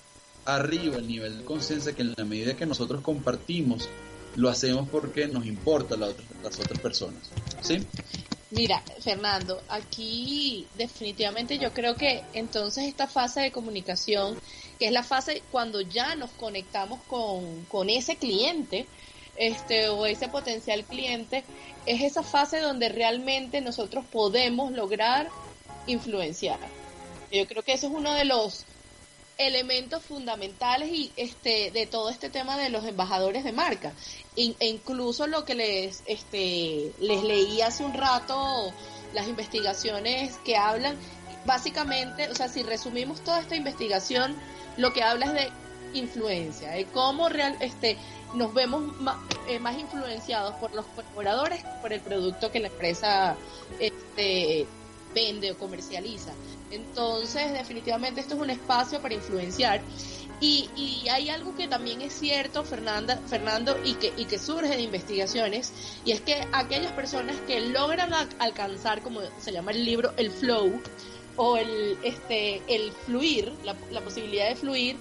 [0.45, 3.89] arriba el nivel de conciencia que en la medida que nosotros compartimos
[4.37, 7.23] lo hacemos porque nos importa la otra- las otras personas.
[7.63, 7.79] ¿Sí?
[8.51, 14.37] Mira, Fernando, aquí definitivamente yo creo que entonces esta fase de comunicación,
[14.79, 18.87] que es la fase cuando ya nos conectamos con, con ese cliente,
[19.37, 21.45] este, o ese potencial cliente,
[21.87, 25.29] es esa fase donde realmente nosotros podemos lograr
[25.87, 26.59] influenciar.
[27.33, 28.65] Yo creo que eso es uno de los
[29.47, 33.93] elementos fundamentales y este de todo este tema de los embajadores de marca
[34.37, 38.73] In- e incluso lo que les este les leí hace un rato
[39.15, 40.97] las investigaciones que hablan
[41.47, 44.37] básicamente o sea si resumimos toda esta investigación
[44.77, 45.49] lo que habla es de
[45.93, 47.97] influencia, de cómo real, este,
[48.35, 48.95] nos vemos
[49.49, 53.37] eh, más, influenciados por los colaboradores por el producto que la empresa
[53.79, 54.67] este,
[55.15, 56.33] vende o comercializa.
[56.71, 59.81] Entonces, definitivamente esto es un espacio para influenciar.
[60.41, 60.69] Y,
[61.11, 65.73] hay algo que también es cierto, Fernando, y que, y que surge de investigaciones,
[66.05, 70.81] y es que aquellas personas que logran alcanzar, como se llama el libro, el flow,
[71.37, 74.97] o el, este, el fluir, la, la posibilidad de fluir,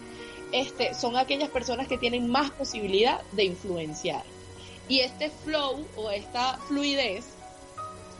[0.51, 4.24] este, son aquellas personas que tienen más posibilidad de influenciar.
[4.89, 7.26] Y este flow o esta fluidez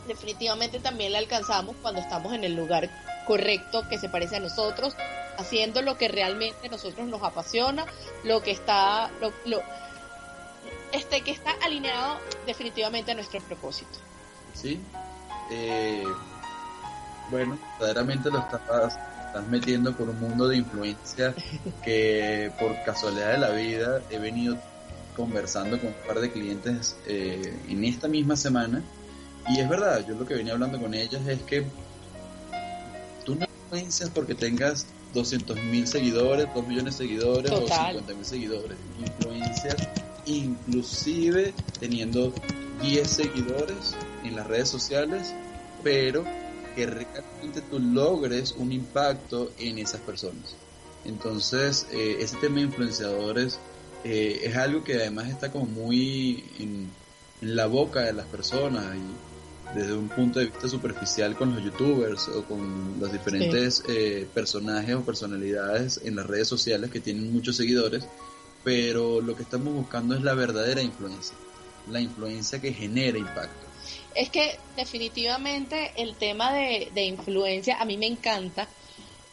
[0.06, 2.90] definitivamente también la alcanzamos cuando estamos en el lugar
[3.30, 4.96] correcto que se parece a nosotros,
[5.38, 7.86] haciendo lo que realmente a nosotros nos apasiona,
[8.24, 9.62] lo que está, lo,
[10.90, 13.92] este, que está alineado definitivamente a nuestro propósito.
[14.52, 14.80] Sí,
[15.52, 16.02] eh,
[17.30, 21.32] bueno, verdaderamente lo estás estás metiendo por un mundo de influencia
[21.84, 24.56] que por casualidad de la vida he venido
[25.14, 28.82] conversando con un par de clientes eh, en esta misma semana
[29.48, 31.64] y es verdad, yo lo que venía hablando con ellas es que
[33.70, 39.88] influencias porque tengas 200 mil seguidores, 2 millones de seguidores o 50 mil seguidores, influencias
[40.26, 42.32] inclusive teniendo
[42.82, 43.94] 10 seguidores
[44.24, 45.34] en las redes sociales,
[45.82, 46.24] pero
[46.74, 50.54] que realmente tú logres un impacto en esas personas.
[51.04, 53.58] Entonces, eh, ese tema de influenciadores
[54.04, 56.90] eh, es algo que además está como muy en,
[57.40, 59.29] la boca de las personas y
[59.74, 64.94] desde un punto de vista superficial con los youtubers o con los diferentes eh, personajes
[64.96, 68.06] o personalidades en las redes sociales que tienen muchos seguidores,
[68.64, 71.36] pero lo que estamos buscando es la verdadera influencia,
[71.88, 73.66] la influencia que genera impacto.
[74.14, 78.68] Es que definitivamente el tema de, influencia a mí me encanta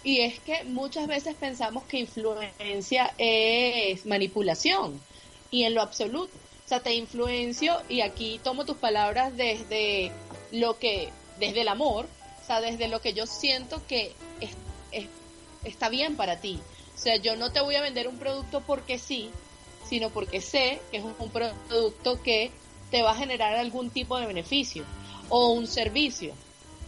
[0.03, 5.01] y es que muchas veces pensamos que influencia es manipulación
[5.49, 6.31] y en lo absoluto.
[6.65, 10.11] O sea, te influencio y aquí tomo tus palabras desde
[10.51, 12.05] lo que, desde el amor,
[12.43, 14.13] o sea, desde lo que yo siento que
[15.63, 16.59] está bien para ti.
[16.95, 19.29] O sea, yo no te voy a vender un producto porque sí,
[19.87, 22.51] sino porque sé que es un producto que
[22.89, 24.83] te va a generar algún tipo de beneficio
[25.29, 26.33] o un servicio.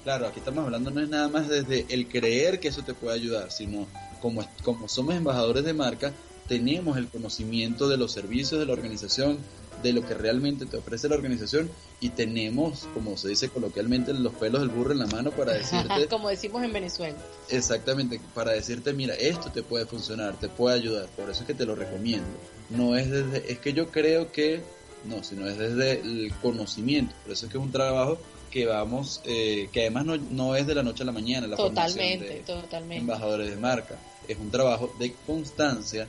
[0.03, 3.15] Claro, aquí estamos hablando no es nada más desde el creer que eso te puede
[3.15, 3.85] ayudar, sino
[4.21, 6.13] como, como somos embajadores de marca,
[6.47, 9.37] tenemos el conocimiento de los servicios de la organización,
[9.81, 11.69] de lo que realmente te ofrece la organización
[11.99, 16.07] y tenemos, como se dice coloquialmente, los pelos del burro en la mano para decirte...
[16.07, 17.17] como decimos en Venezuela.
[17.49, 21.53] Exactamente, para decirte, mira, esto te puede funcionar, te puede ayudar, por eso es que
[21.53, 22.27] te lo recomiendo.
[22.69, 24.61] No es desde, es que yo creo que
[25.05, 27.13] no, sino es desde el conocimiento.
[27.23, 28.19] Por eso es que es un trabajo
[28.51, 31.55] que vamos, eh, que además no, no, es de la noche a la mañana, la
[31.55, 32.97] totalmente, de totalmente.
[32.97, 33.95] embajadores de marca.
[34.27, 36.07] Es un trabajo de constancia,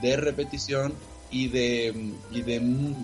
[0.00, 0.94] de repetición
[1.32, 2.60] y de, y de,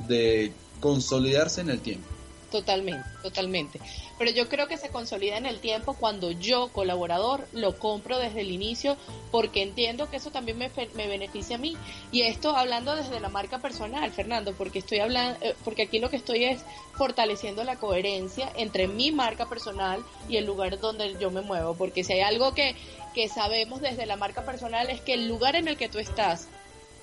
[0.07, 2.07] de consolidarse en el tiempo.
[2.51, 3.79] Totalmente, totalmente.
[4.17, 8.41] Pero yo creo que se consolida en el tiempo cuando yo, colaborador, lo compro desde
[8.41, 8.97] el inicio
[9.31, 11.77] porque entiendo que eso también me, me beneficia a mí.
[12.11, 16.09] Y esto hablando desde la marca personal, Fernando, porque estoy hablando, eh, porque aquí lo
[16.09, 16.63] que estoy es
[16.95, 21.75] fortaleciendo la coherencia entre mi marca personal y el lugar donde yo me muevo.
[21.75, 22.77] Porque si hay algo que,
[23.15, 26.49] que sabemos desde la marca personal es que el lugar en el que tú estás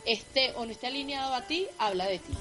[0.06, 2.34] esté o no esté alineado a ti, habla de ti.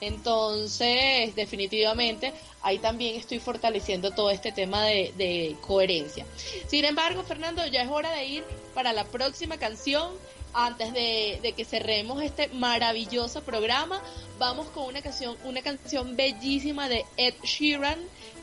[0.00, 2.32] Entonces, definitivamente,
[2.62, 6.26] ahí también estoy fortaleciendo todo este tema de, coherencia.
[6.66, 10.12] Sin embargo, Fernando, ya es hora de ir para la próxima canción.
[10.56, 14.00] Antes de, de, que cerremos este maravilloso programa,
[14.38, 17.98] vamos con una canción, una canción bellísima de Ed Sheeran,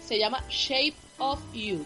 [0.06, 1.86] se llama Shape of You.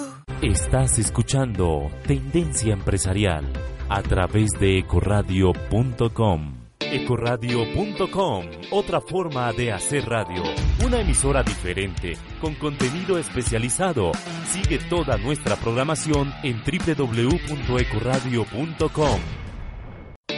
[0.71, 3.45] Estás escuchando Tendencia Empresarial
[3.89, 6.53] a través de ecoradio.com.
[6.79, 10.41] Ecoradio.com, otra forma de hacer radio,
[10.85, 14.13] una emisora diferente, con contenido especializado.
[14.45, 19.40] Sigue toda nuestra programación en www.ecoradio.com.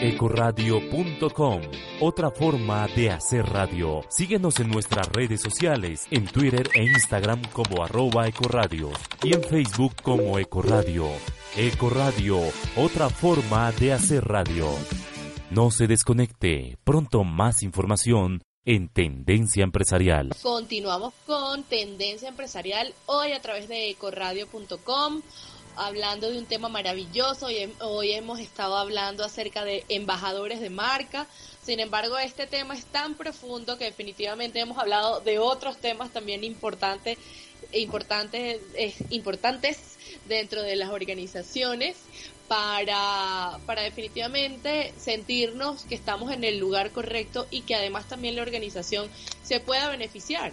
[0.04, 1.62] Ecoradio.com,
[2.02, 4.02] otra forma de hacer radio.
[4.10, 8.90] Síguenos en nuestras redes sociales, en Twitter e Instagram como arroba Ecoradio
[9.24, 11.08] y en Facebook como Ecoradio.
[11.56, 12.38] Ecoradio,
[12.76, 14.68] otra forma de hacer radio.
[15.50, 20.32] No se desconecte, pronto más información en Tendencia Empresarial.
[20.42, 25.22] Continuamos con Tendencia Empresarial hoy a través de ecoradio.com
[25.76, 27.48] hablando de un tema maravilloso.
[27.48, 31.28] Hoy, hoy hemos estado hablando acerca de embajadores de marca.
[31.64, 36.44] Sin embargo, este tema es tan profundo que definitivamente hemos hablado de otros temas también
[36.44, 37.18] importantes,
[37.72, 38.62] importantes,
[39.10, 39.98] importantes
[40.28, 41.96] dentro de las organizaciones
[42.48, 48.42] para, para definitivamente sentirnos que estamos en el lugar correcto y que además también la
[48.42, 49.10] organización
[49.44, 50.52] se pueda beneficiar.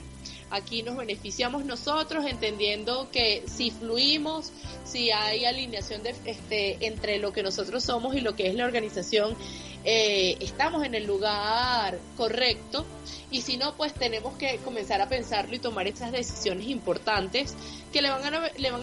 [0.51, 4.53] Aquí nos beneficiamos nosotros entendiendo que si fluimos,
[4.85, 8.65] si hay alineación de, este, entre lo que nosotros somos y lo que es la
[8.65, 9.37] organización,
[9.85, 12.85] eh, estamos en el lugar correcto
[13.31, 17.55] y si no, pues tenemos que comenzar a pensarlo y tomar esas decisiones importantes
[17.93, 18.35] que le van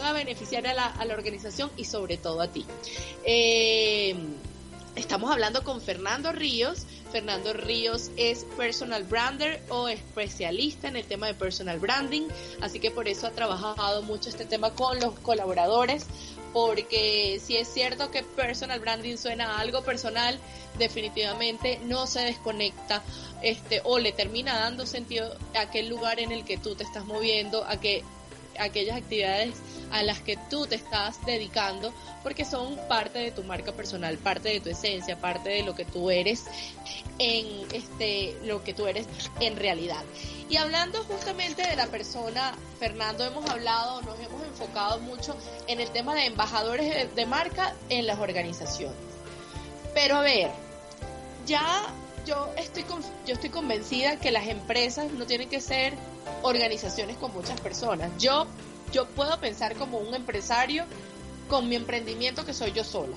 [0.02, 2.65] a, beneficiar a la, a la organización y sobre todo a ti.
[3.26, 4.15] Eh,
[4.98, 6.86] estamos hablando con Fernando Ríos.
[7.11, 12.28] Fernando Ríos es personal brander o especialista en el tema de personal branding,
[12.61, 16.06] así que por eso ha trabajado mucho este tema con los colaboradores,
[16.52, 20.38] porque si es cierto que personal branding suena a algo personal,
[20.78, 23.03] definitivamente no se desconecta
[23.41, 27.06] este o le termina dando sentido a aquel lugar en el que tú te estás
[27.06, 28.03] moviendo, a que
[28.60, 29.56] aquellas actividades
[29.92, 31.94] a las que tú te estás dedicando
[32.24, 35.86] porque son parte de tu marca personal, parte de tu esencia, parte de lo que
[35.86, 36.46] tú eres
[37.20, 39.08] en este lo que tú eres
[39.40, 40.04] en realidad.
[40.50, 45.36] Y hablando justamente de la persona, Fernando, hemos hablado, nos hemos enfocado mucho
[45.68, 48.98] en el tema de embajadores de marca en las organizaciones.
[49.94, 50.52] Pero a ver,
[51.46, 51.88] ya
[52.28, 52.86] yo estoy,
[53.26, 55.94] yo estoy convencida que las empresas no tienen que ser
[56.44, 58.12] organizaciones con muchas personas.
[58.20, 58.48] Yo,
[58.92, 60.86] yo puedo pensar como un empresario
[61.50, 63.16] con mi emprendimiento que soy yo sola.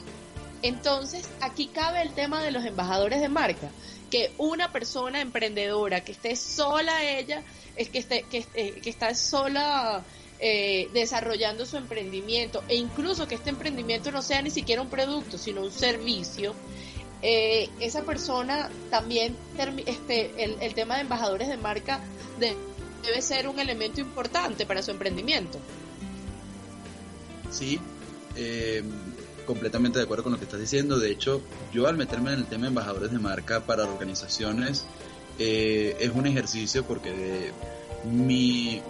[0.63, 3.71] Entonces, aquí cabe el tema de los embajadores de marca,
[4.11, 7.43] que una persona emprendedora que esté sola ella,
[7.77, 10.05] es que esté, que, eh, que está sola
[10.39, 15.39] eh, desarrollando su emprendimiento, e incluso que este emprendimiento no sea ni siquiera un producto,
[15.39, 16.55] sino un servicio,
[17.23, 19.37] eh, esa persona también,
[19.87, 22.01] este, el, tema de embajadores de marca
[23.02, 25.59] debe ser un elemento importante para su emprendimiento.
[27.51, 27.81] Sí,
[28.36, 28.82] eh,
[29.47, 30.98] completamente de acuerdo con lo que estás diciendo.
[30.98, 34.85] De hecho, yo al meterme en el tema de embajadores de marca para organizaciones,
[35.39, 37.52] eh, es un ejercicio porque
[38.05, 38.81] mi,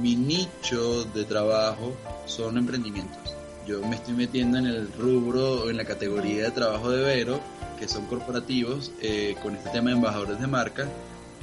[0.00, 1.94] mi nicho de trabajo
[2.26, 3.34] son emprendimientos.
[3.66, 7.40] Yo me estoy metiendo en el rubro, en la categoría de trabajo de Vero,
[7.78, 10.88] que son corporativos eh, con este tema de embajadores de marca.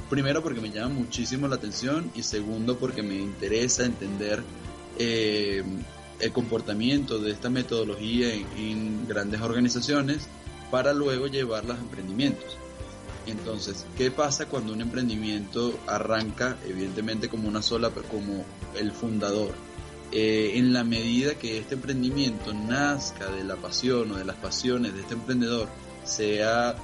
[0.08, 4.42] Primero porque me llama muchísimo la atención y segundo porque me interesa entender
[4.98, 5.64] eh,
[6.20, 10.28] el comportamiento de esta metodología en, grandes organizaciones
[10.70, 12.56] para luego llevarla a emprendimientos.
[13.26, 18.44] Entonces, ¿qué pasa cuando un emprendimiento arranca, evidentemente, como una sola, como
[18.78, 19.54] el fundador?
[20.12, 24.94] Eh, en la medida que este emprendimiento nazca de la pasión o de las pasiones
[24.94, 25.68] de este emprendedor
[26.04, 26.76] sea,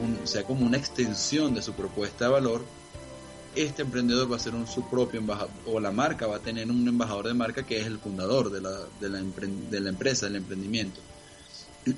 [0.00, 2.64] un, sea como una extensión de su propuesta de valor,
[3.54, 6.70] este emprendedor va a ser un, su propio embajador, o la marca va a tener
[6.70, 8.70] un embajador de marca que es el fundador de la,
[9.00, 9.22] de la,
[9.80, 11.00] la empresa, del emprendimiento.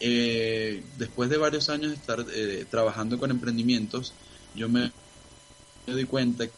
[0.00, 4.12] Eh, después de varios años de estar eh, trabajando con emprendimientos,
[4.54, 4.92] yo me,
[5.86, 6.52] me doy cuenta que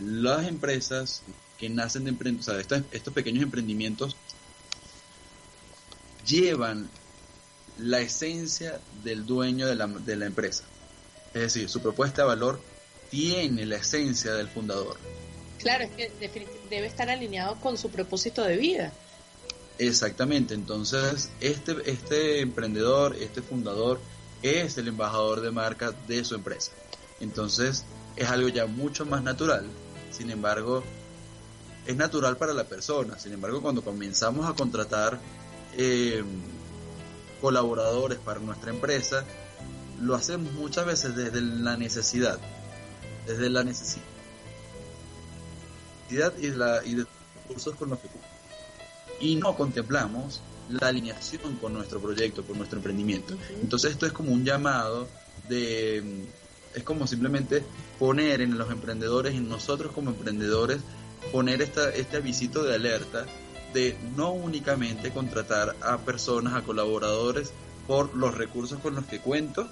[0.00, 1.22] las empresas
[1.58, 4.16] que nacen de emprendimientos, o sea, estos pequeños emprendimientos
[6.26, 6.88] llevan
[7.78, 10.64] la esencia del dueño de la, de la empresa.
[11.34, 12.60] Es decir, su propuesta de valor
[13.10, 14.96] tiene la esencia del fundador.
[15.58, 15.90] Claro, es
[16.30, 18.92] que debe estar alineado con su propósito de vida.
[19.78, 24.00] Exactamente, entonces este, este emprendedor, este fundador
[24.42, 26.72] es el embajador de marca de su empresa.
[27.20, 27.84] Entonces
[28.16, 29.66] es algo ya mucho más natural,
[30.10, 30.82] sin embargo
[31.86, 35.20] es natural para la persona, sin embargo cuando comenzamos a contratar
[35.76, 36.24] eh,
[37.40, 39.24] colaboradores para nuestra empresa,
[40.00, 42.38] lo hacemos muchas veces desde la necesidad,
[43.26, 44.02] desde la necesidad
[46.10, 47.06] y, la, y de
[47.42, 48.08] recursos con los que
[49.20, 50.40] y no contemplamos
[50.70, 53.36] la alineación con nuestro proyecto, con nuestro emprendimiento.
[53.60, 55.08] Entonces esto es como un llamado
[55.48, 56.26] de,
[56.74, 57.64] es como simplemente
[57.98, 60.78] poner en los emprendedores, en nosotros como emprendedores,
[61.32, 63.26] poner esta, este avisito de alerta
[63.72, 67.52] de no únicamente contratar a personas, a colaboradores
[67.86, 69.68] por los recursos con los que cuento,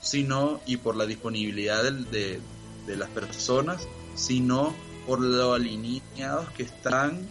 [0.00, 2.40] sino y por la disponibilidad de,
[2.86, 4.74] de, las personas, sino
[5.06, 7.28] por lo alineados que están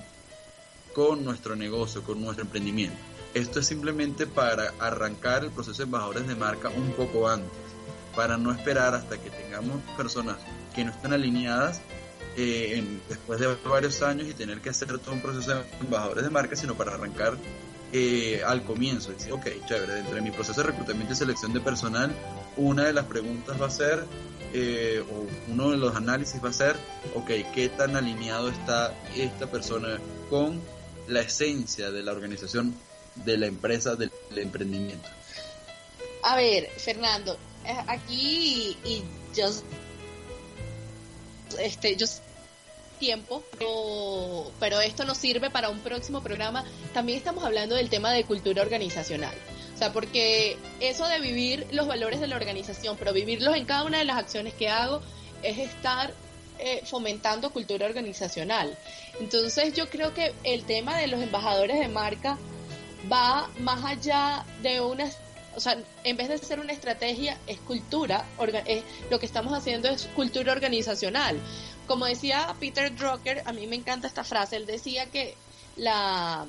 [0.94, 2.98] con nuestro negocio, con nuestro emprendimiento.
[3.34, 7.50] Esto es simplemente para arrancar el proceso de embajadores de marca un poco antes,
[8.16, 10.38] para no esperar hasta que tengamos personas
[10.76, 11.82] que no estén alineadas
[12.38, 16.30] eh, después de varios años y tener que hacer todo un proceso de embajadores de
[16.30, 17.38] marca, sino para arrancar
[17.92, 19.12] eh, al comienzo.
[19.12, 22.16] Decir, ok, chévere, dentro de mi proceso de reclutamiento y selección de personal,
[22.56, 24.06] una de las preguntas va a ser,
[24.54, 26.78] eh, o uno de los análisis va a ser,
[27.16, 30.00] ok, ¿qué tan alineado está esta persona
[30.30, 30.62] con
[31.08, 32.74] la esencia de la organización,
[33.16, 35.10] de la empresa, del, emprendimiento?
[36.24, 37.38] A ver, Fernando,
[37.88, 39.04] aquí y
[39.36, 39.50] yo
[41.60, 42.06] este, yo
[43.02, 43.44] tiempo,
[44.60, 46.64] pero, esto nos sirve para un próximo programa.
[46.94, 49.34] También estamos hablando del tema de cultura organizacional.
[49.74, 53.86] O sea, porque eso de vivir los valores de la organización, pero vivirlos en cada
[53.86, 55.02] una de las acciones que hago,
[55.42, 56.14] es estar
[56.60, 58.78] eh, fomentando cultura organizacional.
[59.20, 62.38] Entonces yo creo que el tema de los embajadores de marca
[63.12, 65.18] va más allá de unas
[65.56, 68.26] o sea, en vez de ser una estrategia, es cultura,
[69.10, 71.40] lo que estamos haciendo es cultura organizacional.
[71.88, 75.36] Como decía Peter Drucker, a mí me encanta esta frase, él decía que
[75.76, 76.46] la,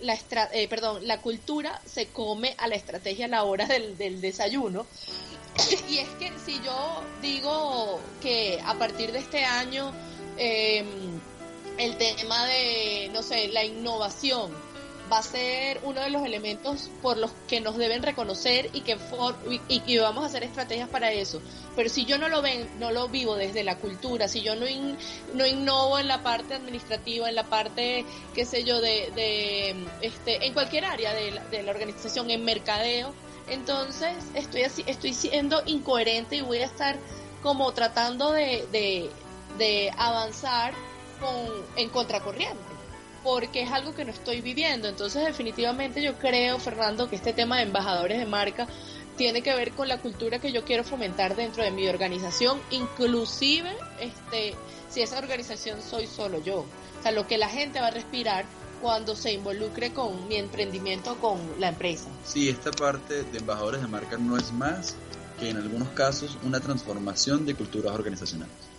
[0.00, 0.18] la
[0.52, 4.86] eh, perdón, la cultura se come a la estrategia a la hora del, del desayuno.
[5.88, 9.92] y es que si yo digo que a partir de este año,
[10.36, 10.84] eh,
[11.78, 14.69] el tema de, no sé, la innovación
[15.10, 18.96] va a ser uno de los elementos por los que nos deben reconocer y que,
[19.68, 21.40] y, que vamos a hacer estrategias para eso.
[21.74, 24.66] Pero si yo no lo ven, no lo vivo desde la cultura, si yo no,
[25.34, 28.04] no innovo en la parte administrativa, en la parte,
[28.34, 33.12] qué sé yo, de, de este, en cualquier área de la, organización, en mercadeo,
[33.48, 36.96] entonces estoy así, estoy siendo incoherente y voy a estar
[37.42, 39.10] como tratando de, de,
[39.58, 40.72] de avanzar
[41.20, 42.69] con, en contracorriente
[43.22, 44.88] porque es algo que no estoy viviendo.
[44.88, 48.66] Entonces, definitivamente yo creo, Fernando, que este tema de embajadores de marca
[49.16, 53.70] tiene que ver con la cultura que yo quiero fomentar dentro de mi organización, inclusive
[54.00, 54.54] este
[54.88, 56.60] si esa organización soy solo yo.
[56.60, 58.44] O sea, lo que la gente va a respirar
[58.80, 62.08] cuando se involucre con mi emprendimiento con la empresa.
[62.24, 64.96] Sí, esta parte de embajadores de marca no es más
[65.38, 68.69] que en algunos casos una transformación de culturas organizacionales.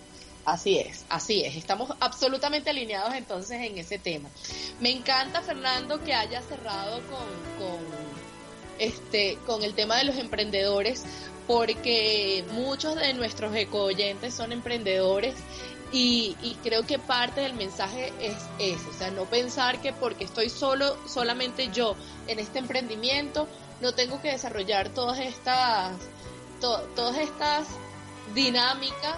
[0.46, 1.56] Así es, así es.
[1.56, 4.30] Estamos absolutamente alineados entonces en ese tema.
[4.80, 7.78] Me encanta, Fernando, que haya cerrado con,
[8.80, 11.04] este, con el tema de los emprendedores,
[11.48, 15.36] porque muchos de nuestros eco oyentes son emprendedores
[15.92, 20.24] y, y, creo que parte del mensaje es eso, o sea, no pensar que porque
[20.24, 21.98] estoy solo, solamente yo
[22.28, 23.46] en este emprendimiento,
[23.82, 25.98] no tengo que desarrollar todas estas,
[26.62, 27.68] todas estas
[28.34, 29.18] dinámicas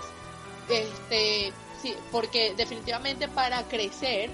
[0.69, 4.29] este, sí, porque definitivamente para crecer,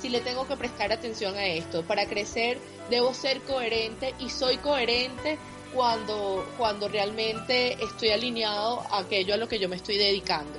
[0.00, 1.82] sí le tengo que prestar atención a esto.
[1.84, 2.58] Para crecer
[2.90, 5.38] debo ser coherente y soy coherente
[5.74, 10.58] cuando, cuando realmente estoy alineado a aquello a lo que yo me estoy dedicando.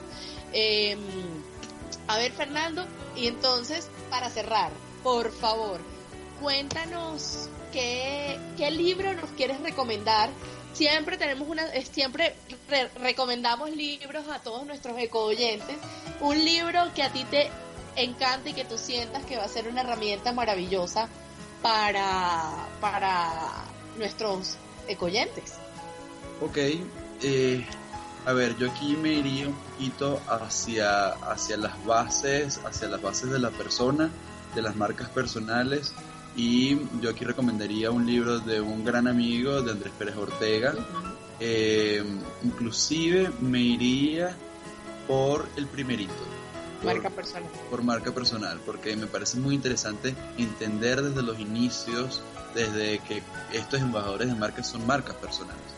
[0.54, 1.00] Em,
[2.08, 2.86] a ver, Fernando,
[3.16, 4.72] y entonces, para cerrar,
[5.04, 5.80] por favor,
[6.42, 10.30] cuéntanos qué, qué libro nos quieres recomendar
[10.74, 12.36] siempre tenemos una, siempre
[13.02, 15.78] recomendamos libros a todos nuestros eco oyentes.
[16.22, 17.50] Un libro que a ti te
[17.96, 21.10] encanta y que tú sientas que va a ser una herramienta maravillosa
[21.62, 23.66] para, para
[23.98, 25.56] nuestros ecoyentes.
[26.42, 26.58] Ok,
[27.22, 27.66] eh,
[28.26, 33.30] a ver, yo aquí me iría un poquito hacia, hacia las bases, hacia las bases
[33.30, 34.10] de la persona,
[34.56, 35.94] de las marcas personales
[36.40, 40.74] y yo aquí recomendaría un libro de un gran amigo de Andrés Pérez Ortega.
[41.38, 42.02] Eh,
[42.44, 44.34] inclusive me iría
[45.06, 46.14] por el primerito.
[46.82, 47.50] marca personal.
[47.70, 52.22] Por marca personal, porque me parece muy interesante entender desde los inicios,
[52.56, 53.22] desde que
[53.52, 55.69] estos embajadores de marcas son marcas personales.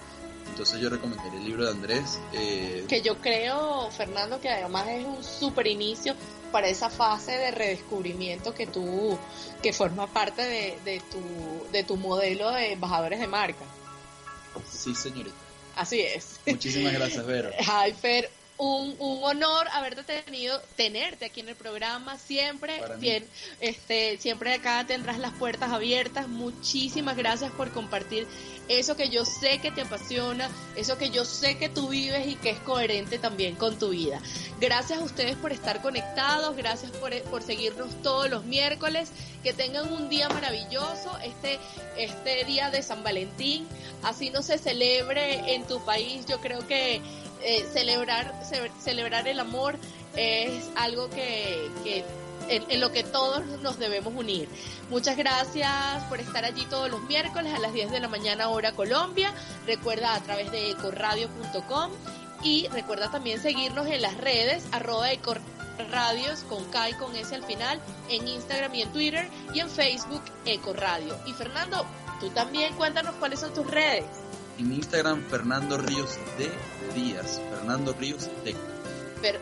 [0.52, 2.20] Entonces yo recomendaría el libro de Andrés.
[2.34, 6.14] Eh, que yo creo, Fernando, que además es un super inicio
[6.52, 9.18] para esa fase de redescubrimiento que tú,
[9.64, 13.64] que forma parte de, de, tu, de tu modelo de embajadores de marca.
[14.70, 15.36] Sí, señorita.
[15.78, 16.42] Así es.
[16.46, 17.50] Muchísimas gracias, Vero.
[17.72, 18.30] Ay, Fer,
[18.62, 22.20] un, un, honor haberte tenido, tenerte aquí en el programa.
[22.20, 23.28] Siempre, bien,
[23.60, 26.28] este, siempre acá tendrás las puertas abiertas.
[26.28, 28.28] Muchísimas gracias por compartir
[28.68, 32.36] eso que yo sé que te apasiona, eso que yo sé que tú vives y
[32.36, 34.22] que es coherente también con tu vida.
[34.60, 39.12] Gracias a ustedes por estar conectados, gracias por, por seguirnos todos los miércoles,
[39.44, 41.60] que tengan un día maravilloso, este,
[41.98, 43.68] este día de San Valentín,
[44.04, 47.02] así no se celebre en tu país, yo creo que
[47.44, 48.34] eh, celebrar,
[48.80, 49.78] celebrar el amor
[50.16, 52.04] es algo que,
[52.50, 54.50] en, lo que todos nos debemos unir.
[54.90, 58.74] Muchas gracias por estar allí todos los miércoles a las 10 de la mañana hora
[58.74, 59.34] Colombia.
[59.66, 61.92] Recuerda a través de ecoradio.com
[62.44, 67.44] y recuerda también seguirnos en las redes arroba ecoradios con K y con S al
[67.44, 71.18] final en Instagram y en Twitter y en Facebook Ecoradio.
[71.26, 71.86] Y Fernando,
[72.20, 74.06] tú también cuéntanos cuáles son tus redes.
[74.58, 76.52] En Instagram Fernando Ríos de
[76.94, 78.56] Díaz, Fernando Ríos de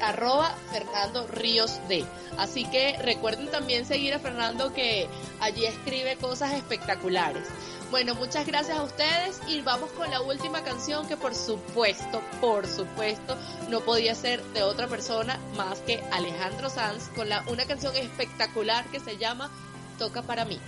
[0.01, 2.05] arroba Fernando Ríos D.
[2.37, 5.07] Así que recuerden también seguir a Fernando que
[5.39, 7.47] allí escribe cosas espectaculares.
[7.91, 12.67] Bueno, muchas gracias a ustedes y vamos con la última canción que por supuesto, por
[12.67, 13.35] supuesto,
[13.69, 18.85] no podía ser de otra persona más que Alejandro Sanz con la, una canción espectacular
[18.91, 19.49] que se llama
[19.97, 20.59] Toca para mí.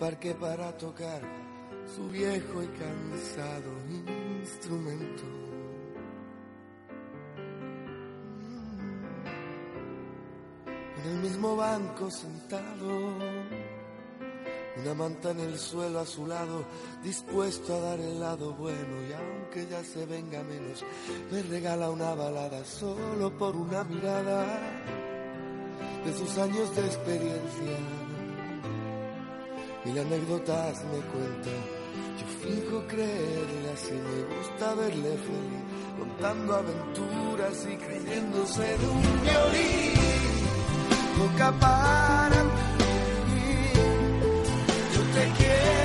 [0.00, 1.20] Parque para tocar
[1.94, 3.70] su viejo y cansado
[4.40, 5.24] instrumento.
[10.96, 13.14] En el mismo banco sentado,
[14.78, 16.64] una manta en el suelo a su lado,
[17.04, 20.82] dispuesto a dar el lado bueno y aunque ya se venga menos,
[21.30, 24.46] me regala una balada solo por una mirada
[26.06, 27.99] de sus años de experiencia.
[29.84, 31.50] Mil anécdotas me cuenta,
[32.18, 35.64] yo fijo creerle así, me gusta verle feliz,
[35.98, 39.94] contando aventuras y creyéndose de un violín.
[41.16, 43.72] Toca para mí,
[44.94, 45.79] yo te quiero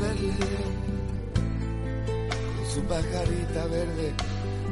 [0.00, 0.34] verle
[2.56, 4.14] con su pajarita verde,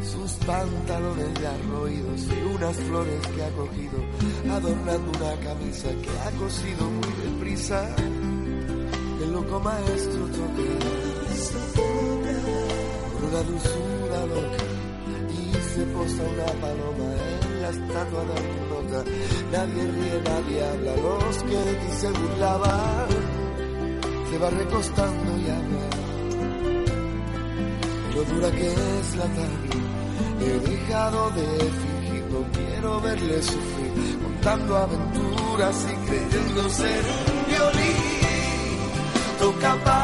[0.03, 3.99] sus pantalones ya roídos y unas flores que ha cogido,
[4.51, 7.89] adornando una camisa que ha cosido muy deprisa.
[9.23, 10.63] El loco maestro toca
[13.13, 14.65] con una dulzura loca
[15.31, 17.09] y se posa una paloma
[17.43, 18.35] en la estatua de
[18.69, 19.05] nota.
[19.53, 23.24] Nadie ríe, nadie habla, los que de ti se burlaban
[24.35, 25.87] se va recostando y habla.
[28.15, 29.77] Lo dura que es la tarde,
[30.41, 31.47] he dejado de
[31.81, 37.97] fingir, no quiero verle sufrir, contando aventuras y creyendo ser un violín.
[39.39, 40.04] Toca para